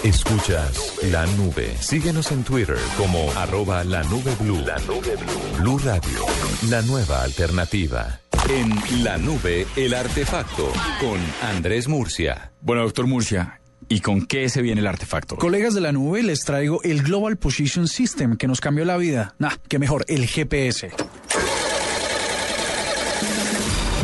[0.04, 1.74] Escuchas La Nube.
[1.80, 4.58] Síguenos en Twitter como arroba la nube blue.
[4.58, 5.56] La nube blue.
[5.58, 6.26] Blue Radio,
[6.68, 8.20] la nueva alternativa.
[8.48, 12.52] En La Nube, el artefacto con Andrés Murcia.
[12.60, 15.34] Bueno, doctor Murcia, ¿y con qué se viene el artefacto?
[15.34, 19.34] Colegas de la nube, les traigo el Global Position System que nos cambió la vida.
[19.40, 20.92] Nah, qué mejor, el GPS.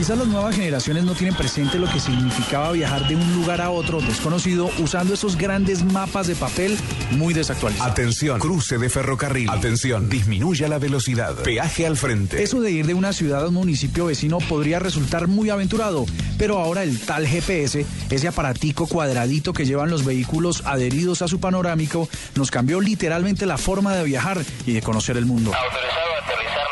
[0.03, 3.71] Quizás las nuevas generaciones no tienen presente lo que significaba viajar de un lugar a
[3.71, 6.77] otro desconocido usando esos grandes mapas de papel
[7.13, 7.93] muy desactualizados.
[7.93, 9.49] Atención, cruce de ferrocarril.
[9.49, 11.37] Atención, disminuya la velocidad.
[11.45, 12.43] Peaje al frente.
[12.43, 16.05] Eso de ir de una ciudad a un municipio vecino podría resultar muy aventurado,
[16.37, 21.39] pero ahora el tal GPS, ese aparatico cuadradito que llevan los vehículos adheridos a su
[21.39, 25.53] panorámico, nos cambió literalmente la forma de viajar y de conocer el mundo.
[25.55, 26.72] Autorizado a aterrizar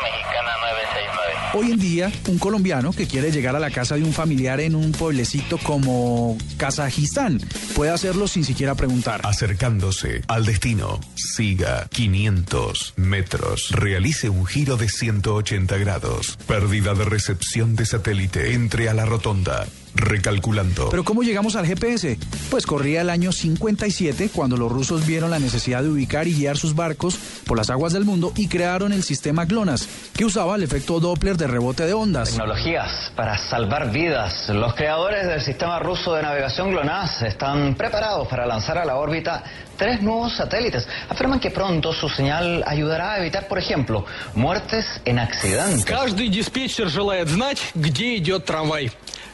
[1.53, 4.73] Hoy en día, un colombiano que quiere llegar a la casa de un familiar en
[4.73, 7.39] un pueblecito como Kazajistán
[7.75, 9.19] puede hacerlo sin siquiera preguntar.
[9.25, 13.71] Acercándose al destino, siga 500 metros.
[13.71, 16.37] Realice un giro de 180 grados.
[16.47, 18.53] Pérdida de recepción de satélite.
[18.53, 19.67] Entre a la rotonda.
[19.96, 20.90] Recalculando.
[20.90, 22.18] Pero ¿cómo llegamos al GPS?
[22.50, 26.58] Pues corría el año 57 cuando los rusos vieron la necesidad de ubicar y guiar
[26.58, 30.62] sus barcos por las aguas del mundo y crearon el sistema GLONASS, que usaba el
[30.62, 32.30] efecto Doppler de rebote de ondas.
[32.30, 34.50] Tecnologías para salvar vidas.
[34.50, 39.42] Los creadores del sistema ruso de navegación GLONASS están preparados para lanzar a la órbita
[39.78, 40.86] tres nuevos satélites.
[41.08, 45.84] Afirman que pronto su señal ayudará a evitar, por ejemplo, muertes en accidentes.
[45.84, 48.90] Каждый диспетчер желает знать, где идет трамвай.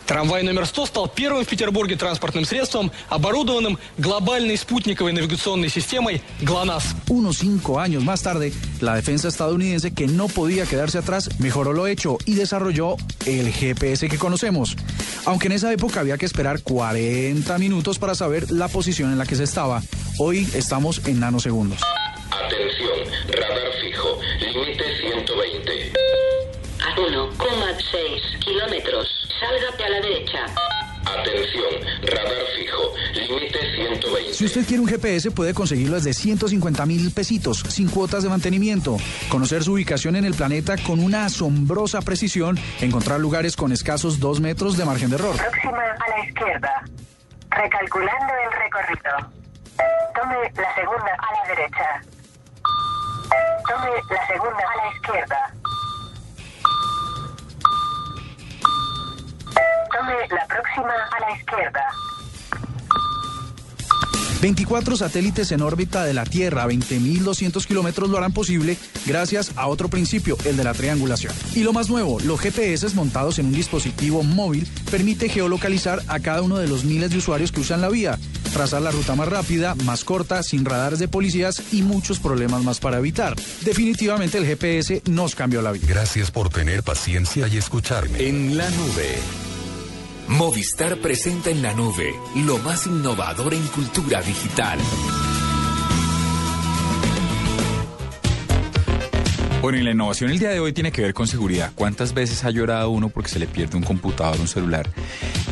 [0.06, 6.94] Трамвай номер 100 стал первым в Петербурге транспортным средством, оборудованным глобальной спутниковой навигационной системой ГЛОНАСС.
[7.08, 11.86] Unos cinco años más tarde, la defensa estadounidense, que no podía quedarse atrás, mejoró lo
[11.86, 12.96] hecho y desarrolló
[13.26, 14.76] el GPS que conocemos.
[15.24, 19.26] Aunque en esa época había que esperar 40 minutos para saber la posición en la
[19.26, 19.82] que se estaba.
[20.18, 21.80] Hoy estamos en nanosegundos.
[22.30, 22.98] Atención,
[23.28, 25.92] radar fijo, límite 120.
[26.80, 29.25] A 1,6 kilómetros.
[29.39, 30.45] Sálgate a la derecha.
[31.05, 34.33] Atención, radar fijo, límite 120.
[34.33, 38.97] Si usted quiere un GPS, puede conseguirlo desde 150 mil pesitos, sin cuotas de mantenimiento.
[39.29, 44.39] Conocer su ubicación en el planeta con una asombrosa precisión, encontrar lugares con escasos dos
[44.41, 45.35] metros de margen de error.
[45.37, 46.83] Próxima a la izquierda.
[47.51, 49.31] Recalculando el recorrido.
[50.13, 52.01] Tome la segunda a la derecha.
[53.69, 55.53] Tome la segunda a la izquierda.
[59.97, 61.81] Tome la próxima a la izquierda.
[64.41, 68.77] 24 satélites en órbita de la Tierra a 20.200 kilómetros lo harán posible
[69.07, 71.33] gracias a otro principio, el de la triangulación.
[71.55, 76.43] Y lo más nuevo, los GPS montados en un dispositivo móvil permite geolocalizar a cada
[76.43, 78.19] uno de los miles de usuarios que usan la vía,
[78.53, 82.79] trazar la ruta más rápida, más corta, sin radares de policías y muchos problemas más
[82.79, 83.35] para evitar.
[83.61, 85.87] Definitivamente el GPS nos cambió la vida.
[85.89, 88.27] Gracias por tener paciencia y escucharme.
[88.27, 89.46] En la nube.
[90.27, 94.77] Movistar presenta en la nube lo más innovador en cultura digital.
[99.61, 101.71] Bueno, y la innovación el día de hoy tiene que ver con seguridad.
[101.75, 104.89] ¿Cuántas veces ha llorado uno porque se le pierde un computador, un celular?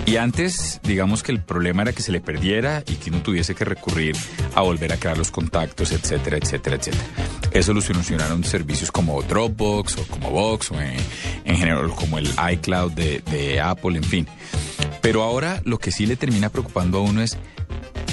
[0.05, 3.55] Y antes, digamos que el problema era que se le perdiera y que uno tuviese
[3.55, 4.15] que recurrir
[4.53, 7.03] a volver a crear los contactos, etcétera, etcétera, etcétera.
[7.51, 10.97] Eso lo solucionaron servicios como Dropbox o como Box o en,
[11.45, 14.27] en general como el iCloud de Apple, en fin.
[15.05, 17.37] Pero ahora lo que sí le termina preocupando a uno es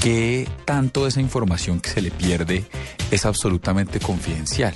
[0.03, 2.67] qué tanto de esa información que se le pierde
[3.11, 4.75] es absolutamente confidencial.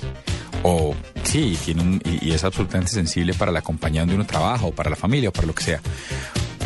[0.63, 4.71] O sí, tiene un, y, es absolutamente sensible para la compañía donde uno trabaja, o
[4.71, 5.79] para la familia, o para lo que sea.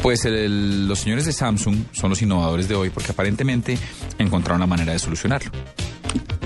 [0.01, 3.77] Pues los señores de Samsung son los innovadores de hoy porque aparentemente
[4.19, 5.51] encontraron la manera de solucionarlo.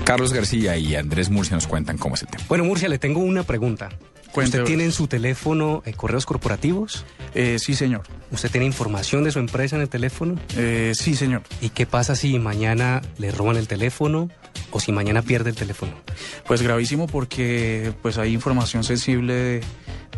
[0.04, 2.42] Carlos García y Andrés Murcia nos cuentan cómo es el tema.
[2.48, 3.88] Bueno, Murcia, le tengo una pregunta.
[4.36, 7.04] ¿Usted tiene en su teléfono eh, correos corporativos?
[7.34, 8.02] Eh, sí, señor.
[8.30, 10.36] ¿Usted tiene información de su empresa en el teléfono?
[10.56, 11.42] Eh, sí, señor.
[11.60, 14.28] ¿Y qué pasa si mañana le roban el teléfono
[14.70, 15.92] o si mañana pierde el teléfono?
[16.46, 19.60] Pues gravísimo porque pues hay información sensible de,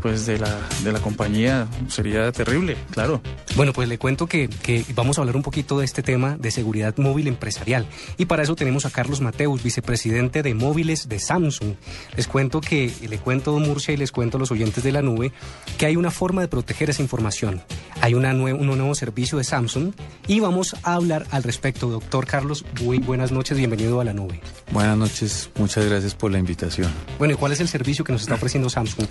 [0.03, 1.67] pues de la, de la compañía.
[1.89, 3.21] Sería terrible, claro.
[3.57, 6.51] Bueno, pues le cuento que, que vamos a hablar un poquito de este tema de
[6.51, 7.87] seguridad móvil empresarial.
[8.17, 11.75] Y para eso tenemos a Carlos Mateus, vicepresidente de móviles de Samsung.
[12.17, 15.03] Les cuento que, le cuento a Murcia y les cuento a los oyentes de la
[15.03, 15.33] nube,
[15.77, 17.63] que hay una forma de proteger esa información.
[18.01, 19.93] Hay una nue- un nuevo servicio de Samsung
[20.27, 21.89] y vamos a hablar al respecto.
[21.89, 24.41] Doctor Carlos, muy buenas noches, bienvenido a la nube.
[24.71, 26.93] Buenas noches, muchas gracias por la invitación.
[27.19, 29.07] Bueno, ¿y cuál es el servicio que nos está ofreciendo Samsung?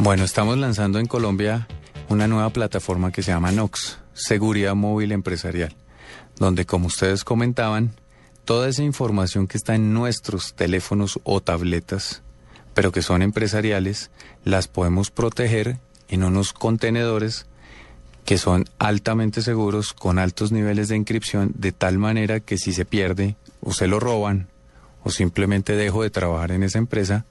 [0.00, 1.68] Bueno, estamos lanzando en Colombia
[2.08, 5.76] una nueva plataforma que se llama NOX, Seguridad Móvil Empresarial,
[6.38, 7.92] donde como ustedes comentaban,
[8.44, 12.22] toda esa información que está en nuestros teléfonos o tabletas,
[12.74, 14.10] pero que son empresariales,
[14.44, 17.46] las podemos proteger en unos contenedores
[18.24, 22.84] que son altamente seguros, con altos niveles de encripción, de tal manera que si se
[22.84, 24.48] pierde o se lo roban
[25.04, 27.24] o simplemente dejo de trabajar en esa empresa,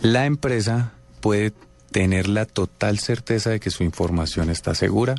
[0.00, 1.52] la empresa puede
[1.90, 5.14] tener la total certeza de que su información está segura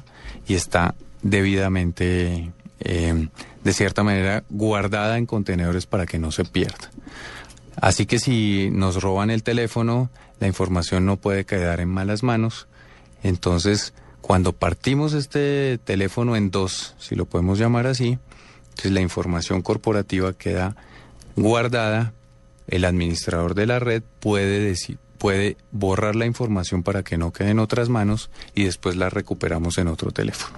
[0.47, 3.27] y está debidamente, eh,
[3.63, 6.91] de cierta manera, guardada en contenedores para que no se pierda.
[7.75, 10.09] Así que si nos roban el teléfono,
[10.39, 12.67] la información no puede quedar en malas manos.
[13.23, 18.17] Entonces, cuando partimos este teléfono en dos, si lo podemos llamar así,
[18.69, 20.75] entonces la información corporativa queda
[21.35, 22.13] guardada,
[22.67, 27.49] el administrador de la red puede, deci- puede borrar la información para que no quede
[27.49, 30.57] en otras manos y después la recuperamos en otro teléfono.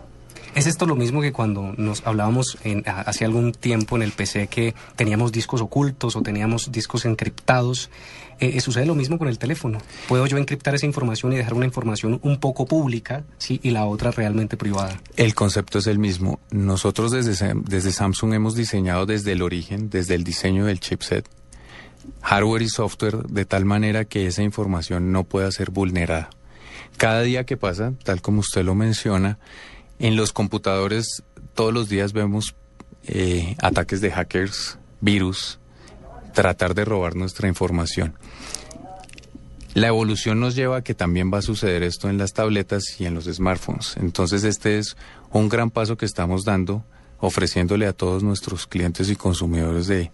[0.53, 4.47] ¿Es esto lo mismo que cuando nos hablábamos en, hace algún tiempo en el PC
[4.47, 7.89] que teníamos discos ocultos o teníamos discos encriptados?
[8.41, 9.77] Eh, eh, sucede lo mismo con el teléfono.
[10.09, 13.61] Puedo yo encriptar esa información y dejar una información un poco pública ¿sí?
[13.63, 14.99] y la otra realmente privada.
[15.15, 16.39] El concepto es el mismo.
[16.51, 21.29] Nosotros desde, desde Samsung hemos diseñado desde el origen, desde el diseño del chipset,
[22.21, 26.29] hardware y software de tal manera que esa información no pueda ser vulnerada.
[26.97, 29.39] Cada día que pasa, tal como usted lo menciona,
[29.99, 32.55] en los computadores todos los días vemos
[33.07, 35.59] eh, ataques de hackers, virus,
[36.33, 38.15] tratar de robar nuestra información.
[39.73, 43.05] La evolución nos lleva a que también va a suceder esto en las tabletas y
[43.05, 43.95] en los smartphones.
[43.97, 44.97] Entonces este es
[45.31, 46.83] un gran paso que estamos dando,
[47.19, 50.11] ofreciéndole a todos nuestros clientes y consumidores de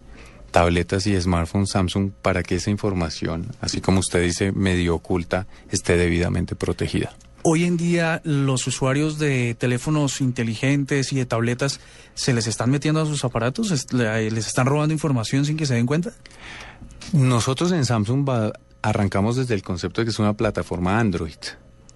[0.52, 5.98] tabletas y smartphones Samsung para que esa información, así como usted dice, medio oculta, esté
[5.98, 7.16] debidamente protegida.
[7.44, 11.80] Hoy en día los usuarios de teléfonos inteligentes y de tabletas
[12.14, 15.86] se les están metiendo a sus aparatos, les están robando información sin que se den
[15.86, 16.12] cuenta.
[17.14, 18.28] Nosotros en Samsung
[18.82, 21.38] arrancamos desde el concepto de que es una plataforma Android,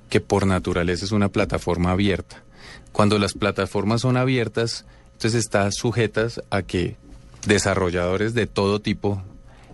[0.09, 2.43] que por naturaleza es una plataforma abierta.
[2.91, 6.97] Cuando las plataformas son abiertas, entonces está sujetas a que
[7.45, 9.21] desarrolladores de todo tipo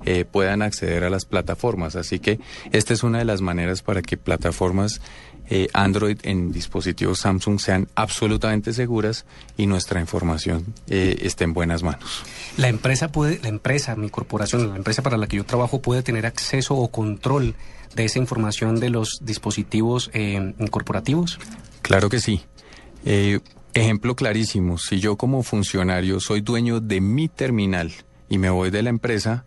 [0.05, 1.95] eh, puedan acceder a las plataformas.
[1.95, 2.39] Así que
[2.71, 5.01] esta es una de las maneras para que plataformas
[5.49, 9.25] eh, Android en dispositivos Samsung sean absolutamente seguras
[9.57, 12.23] y nuestra información eh, esté en buenas manos.
[12.57, 16.03] La empresa puede, la empresa, mi corporación, la empresa para la que yo trabajo puede
[16.03, 17.55] tener acceso o control
[17.95, 20.11] de esa información de los dispositivos
[20.69, 21.39] corporativos.
[21.81, 22.43] Claro que sí.
[23.73, 27.91] Ejemplo clarísimo, si yo como funcionario soy dueño de mi terminal
[28.29, 29.45] y me voy de la empresa,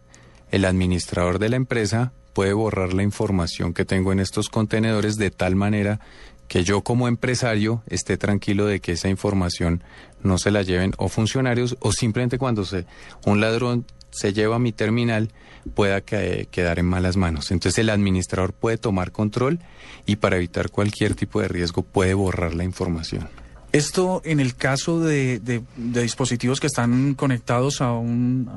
[0.50, 5.30] el administrador de la empresa puede borrar la información que tengo en estos contenedores de
[5.30, 6.00] tal manera
[6.48, 9.84] que yo como empresario esté tranquilo de que esa información
[10.22, 12.86] no se la lleven o funcionarios o simplemente cuando se,
[13.24, 15.30] un ladrón se lleva mi terminal
[15.74, 17.50] pueda quedar en malas manos.
[17.50, 19.60] Entonces el administrador puede tomar control
[20.06, 23.28] y para evitar cualquier tipo de riesgo puede borrar la información.
[23.72, 25.40] Esto en el caso de,
[25.76, 28.50] dispositivos que están conectados a, un,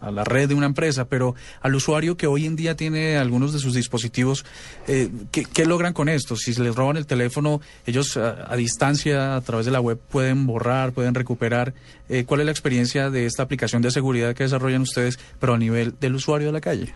[0.00, 3.52] a, la, red de una empresa, pero al usuario que hoy en día tiene algunos
[3.52, 4.44] de sus dispositivos,
[4.86, 6.36] eh, ¿qué, logran con esto?
[6.36, 10.92] Si les roban el teléfono, ellos a, distancia, a través de la web, pueden borrar,
[10.92, 11.74] pueden recuperar.
[12.08, 15.58] Eh, ¿Cuál es la experiencia de esta aplicación de seguridad que desarrollan ustedes, pero a
[15.58, 16.94] nivel del usuario de la calle?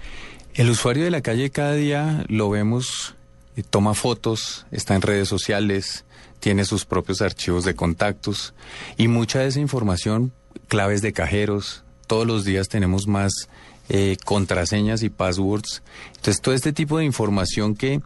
[0.54, 3.16] El usuario de la calle cada día lo vemos,
[3.56, 6.04] eh, toma fotos, está en redes sociales
[6.44, 8.52] tiene sus propios archivos de contactos
[8.98, 10.30] y mucha de esa información,
[10.68, 13.48] claves de cajeros, todos los días tenemos más
[13.88, 15.82] eh, contraseñas y passwords.
[16.16, 18.02] Entonces, todo este tipo de información que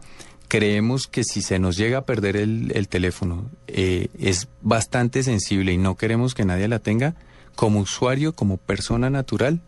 [0.47, 5.77] creemos que si se nos llega a perder el, teléfono eh, es bastante sensible y
[5.77, 7.15] no queremos que nadie la tenga,
[7.55, 9.59] como usuario, como persona natural,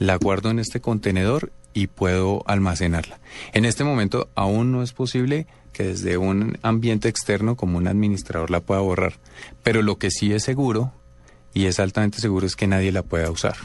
[0.00, 3.20] la guardo en este contenedor y puedo almacenarla.
[3.52, 8.50] En este momento aún no es posible que desde un ambiente externo como un administrador
[8.50, 9.14] la pueda borrar.
[9.62, 10.92] Pero lo que sí es seguro,
[11.54, 13.56] y es altamente seguro, es que nadie la pueda usar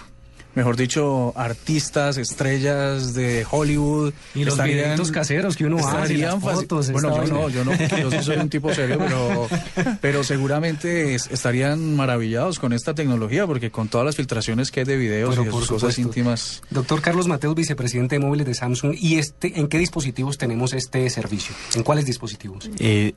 [0.55, 4.13] mejor dicho, artistas, estrellas de Hollywood.
[4.35, 6.91] Y los videitos caseros que uno hace, las fotos.
[6.91, 7.73] Bueno, yo no, yo no,
[8.09, 9.47] yo soy un tipo serio, pero,
[10.01, 14.97] pero seguramente estarían maravillados con esta tecnología, porque con todas las filtraciones que hay de
[14.97, 16.61] videos y de cosas íntimas.
[16.69, 21.09] Doctor Carlos Mateus, vicepresidente de móviles de Samsung, ¿y este, en qué dispositivos tenemos este
[21.09, 21.55] servicio?
[21.75, 22.69] ¿En cuáles dispositivos?
[22.79, 23.13] Eh,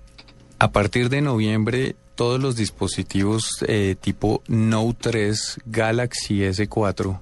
[0.58, 7.20] a partir de noviembre, todos los dispositivos eh, tipo Note 3, Galaxy S4,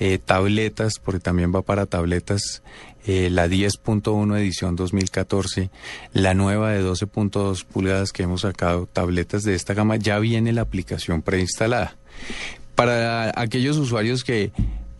[0.00, 2.62] eh, tabletas, porque también va para tabletas,
[3.06, 5.70] eh, la 10.1 edición 2014,
[6.12, 10.62] la nueva de 12.2 pulgadas que hemos sacado, tabletas de esta gama, ya viene la
[10.62, 11.96] aplicación preinstalada.
[12.74, 14.52] Para aquellos usuarios que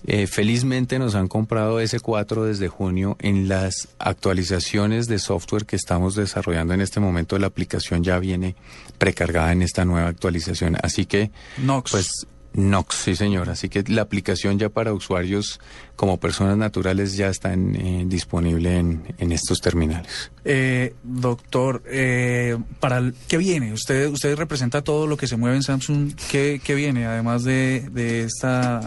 [0.07, 6.15] eh, felizmente nos han comprado S4 desde junio en las actualizaciones de software que estamos
[6.15, 7.39] desarrollando en este momento.
[7.39, 8.55] La aplicación ya viene
[8.99, 10.77] precargada en esta nueva actualización.
[10.83, 11.91] Así que, Nox.
[11.91, 13.51] pues Nox, sí señor.
[13.51, 15.61] Así que la aplicación ya para usuarios
[15.97, 20.31] como personas naturales ya está en, disponible en, estos terminales.
[20.45, 23.73] Eh, doctor, eh, para ¿qué viene?
[23.73, 26.15] Usted usted representa todo lo que se mueve en Samsung.
[26.31, 28.81] ¿Qué, viene además de, esta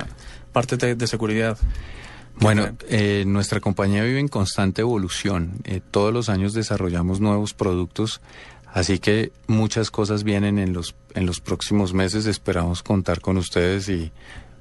[0.53, 1.57] parte de, seguridad?
[2.39, 5.59] Bueno, eh, nuestra compañía vive en constante evolución.
[5.91, 8.22] todos los años desarrollamos nuevos productos
[8.78, 12.28] Así que muchas cosas vienen en los, en los próximos meses.
[12.28, 14.11] Esperamos contar con ustedes y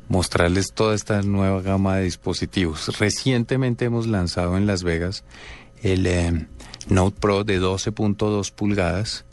[0.09, 2.99] mostrarles toda esta nueva gama de dispositivos.
[2.99, 5.23] Recientemente hemos lanzado en Las Vegas
[5.83, 6.47] el eh,
[6.89, 9.27] Note Pro de 12.2 pulgadas,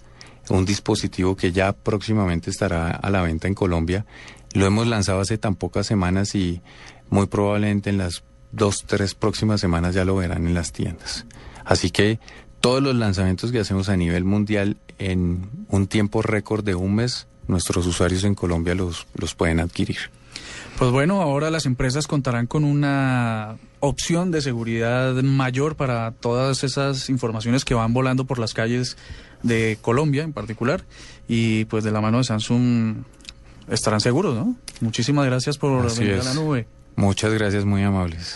[0.50, 4.06] un dispositivo que ya próximamente estará a la venta en Colombia.
[4.54, 6.62] Lo hemos lanzado hace tan pocas semanas y
[7.10, 11.26] muy probablemente en las dos, tres próximas semanas ya lo verán en las tiendas.
[11.64, 12.20] Así que
[12.64, 17.28] todos los lanzamientos que hacemos a nivel mundial en un tiempo récord de un mes,
[17.45, 19.97] nuestros usuarios en Colombia los, los pueden adquirir.
[20.78, 27.09] Pues bueno, ahora las empresas contarán con una opción de seguridad mayor para todas esas
[27.09, 28.95] informaciones que van volando por las calles
[29.41, 30.86] de Colombia en particular
[31.28, 33.03] y pues de la mano de Samsung
[33.70, 34.55] estarán seguros, ¿no?
[34.80, 36.28] Muchísimas gracias por Así venir es.
[36.28, 36.66] a la nube.
[36.95, 38.36] Muchas gracias, muy amables.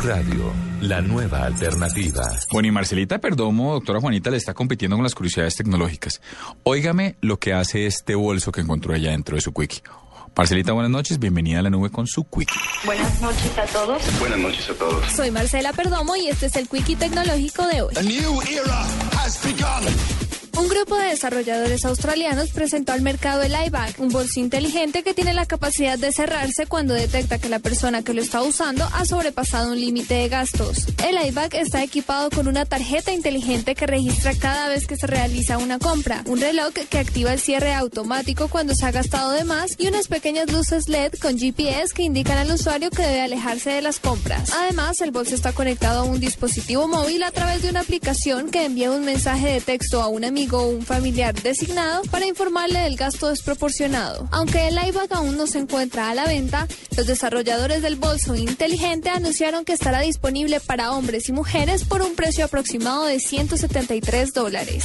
[0.00, 2.22] Radio, la nueva alternativa.
[2.50, 6.20] Bueno, y Marcelita Perdomo, doctora Juanita, le está compitiendo con las curiosidades tecnológicas.
[6.62, 9.82] Óigame lo que hace este bolso que encontró ella dentro de su quickie.
[10.36, 12.58] Marcelita, buenas noches, bienvenida a la nube con su quickie.
[12.84, 14.02] Buenas noches a todos.
[14.18, 15.12] Buenas noches a todos.
[15.12, 17.94] Soy Marcela Perdomo y este es el Quickie Tecnológico de hoy.
[20.56, 25.34] Un grupo de desarrolladores australianos presentó al mercado el iBag, un bolso inteligente que tiene
[25.34, 29.72] la capacidad de cerrarse cuando detecta que la persona que lo está usando ha sobrepasado
[29.72, 30.86] un límite de gastos.
[31.04, 35.58] El iBag está equipado con una tarjeta inteligente que registra cada vez que se realiza
[35.58, 39.74] una compra, un reloj que activa el cierre automático cuando se ha gastado de más
[39.76, 43.82] y unas pequeñas luces LED con GPS que indican al usuario que debe alejarse de
[43.82, 44.52] las compras.
[44.52, 48.64] Además, el bolso está conectado a un dispositivo móvil a través de una aplicación que
[48.64, 53.28] envía un mensaje de texto a un amigo un familiar designado para informarle del gasto
[53.28, 54.28] desproporcionado.
[54.30, 59.08] Aunque el iBag aún no se encuentra a la venta, los desarrolladores del bolso inteligente
[59.08, 64.84] anunciaron que estará disponible para hombres y mujeres por un precio aproximado de 173 dólares.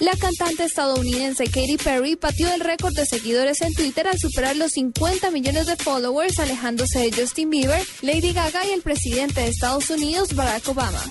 [0.00, 4.72] La cantante estadounidense Katy Perry batió el récord de seguidores en Twitter al superar los
[4.72, 9.90] 50 millones de followers, alejándose de Justin Bieber, Lady Gaga y el presidente de Estados
[9.90, 11.02] Unidos, Barack Obama.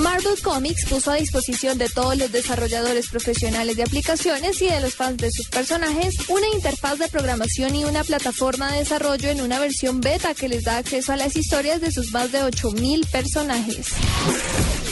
[0.00, 4.94] Marvel Comics puso a disposición de todos los desarrolladores profesionales de aplicaciones y de los
[4.94, 9.58] fans de sus personajes una interfaz de programación y una plataforma de desarrollo en una
[9.58, 13.88] versión beta que les da acceso a las historias de sus más de 8.000 personajes.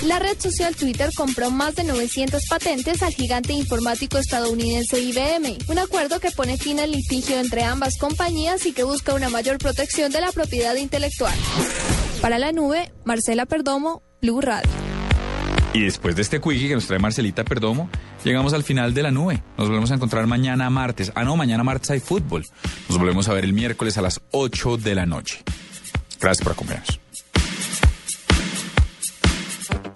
[0.05, 5.79] La red social Twitter compró más de 900 patentes al gigante informático estadounidense IBM, un
[5.79, 10.13] acuerdo que pone fin al litigio entre ambas compañías y que busca una mayor protección
[10.13, 11.37] de la propiedad intelectual.
[12.21, 14.98] Para la nube, Marcela Perdomo, Blue Radio.
[15.73, 17.91] Y después de este quickie que nos trae Marcelita Perdomo,
[18.25, 19.43] llegamos al final de la nube.
[19.57, 21.12] Nos volvemos a encontrar mañana martes.
[21.14, 22.45] Ah, no, mañana martes hay fútbol.
[22.89, 25.43] Nos volvemos a ver el miércoles a las 8 de la noche.
[26.21, 26.99] Gracias por acompañarnos.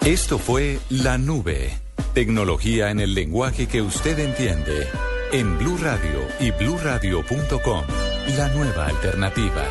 [0.04, 1.78] Esto fue La Nube.
[2.12, 4.86] Tecnología en el lenguaje que usted entiende.
[5.32, 7.84] En Blue Radio y bluradio.com.
[8.36, 9.64] La nueva alternativa.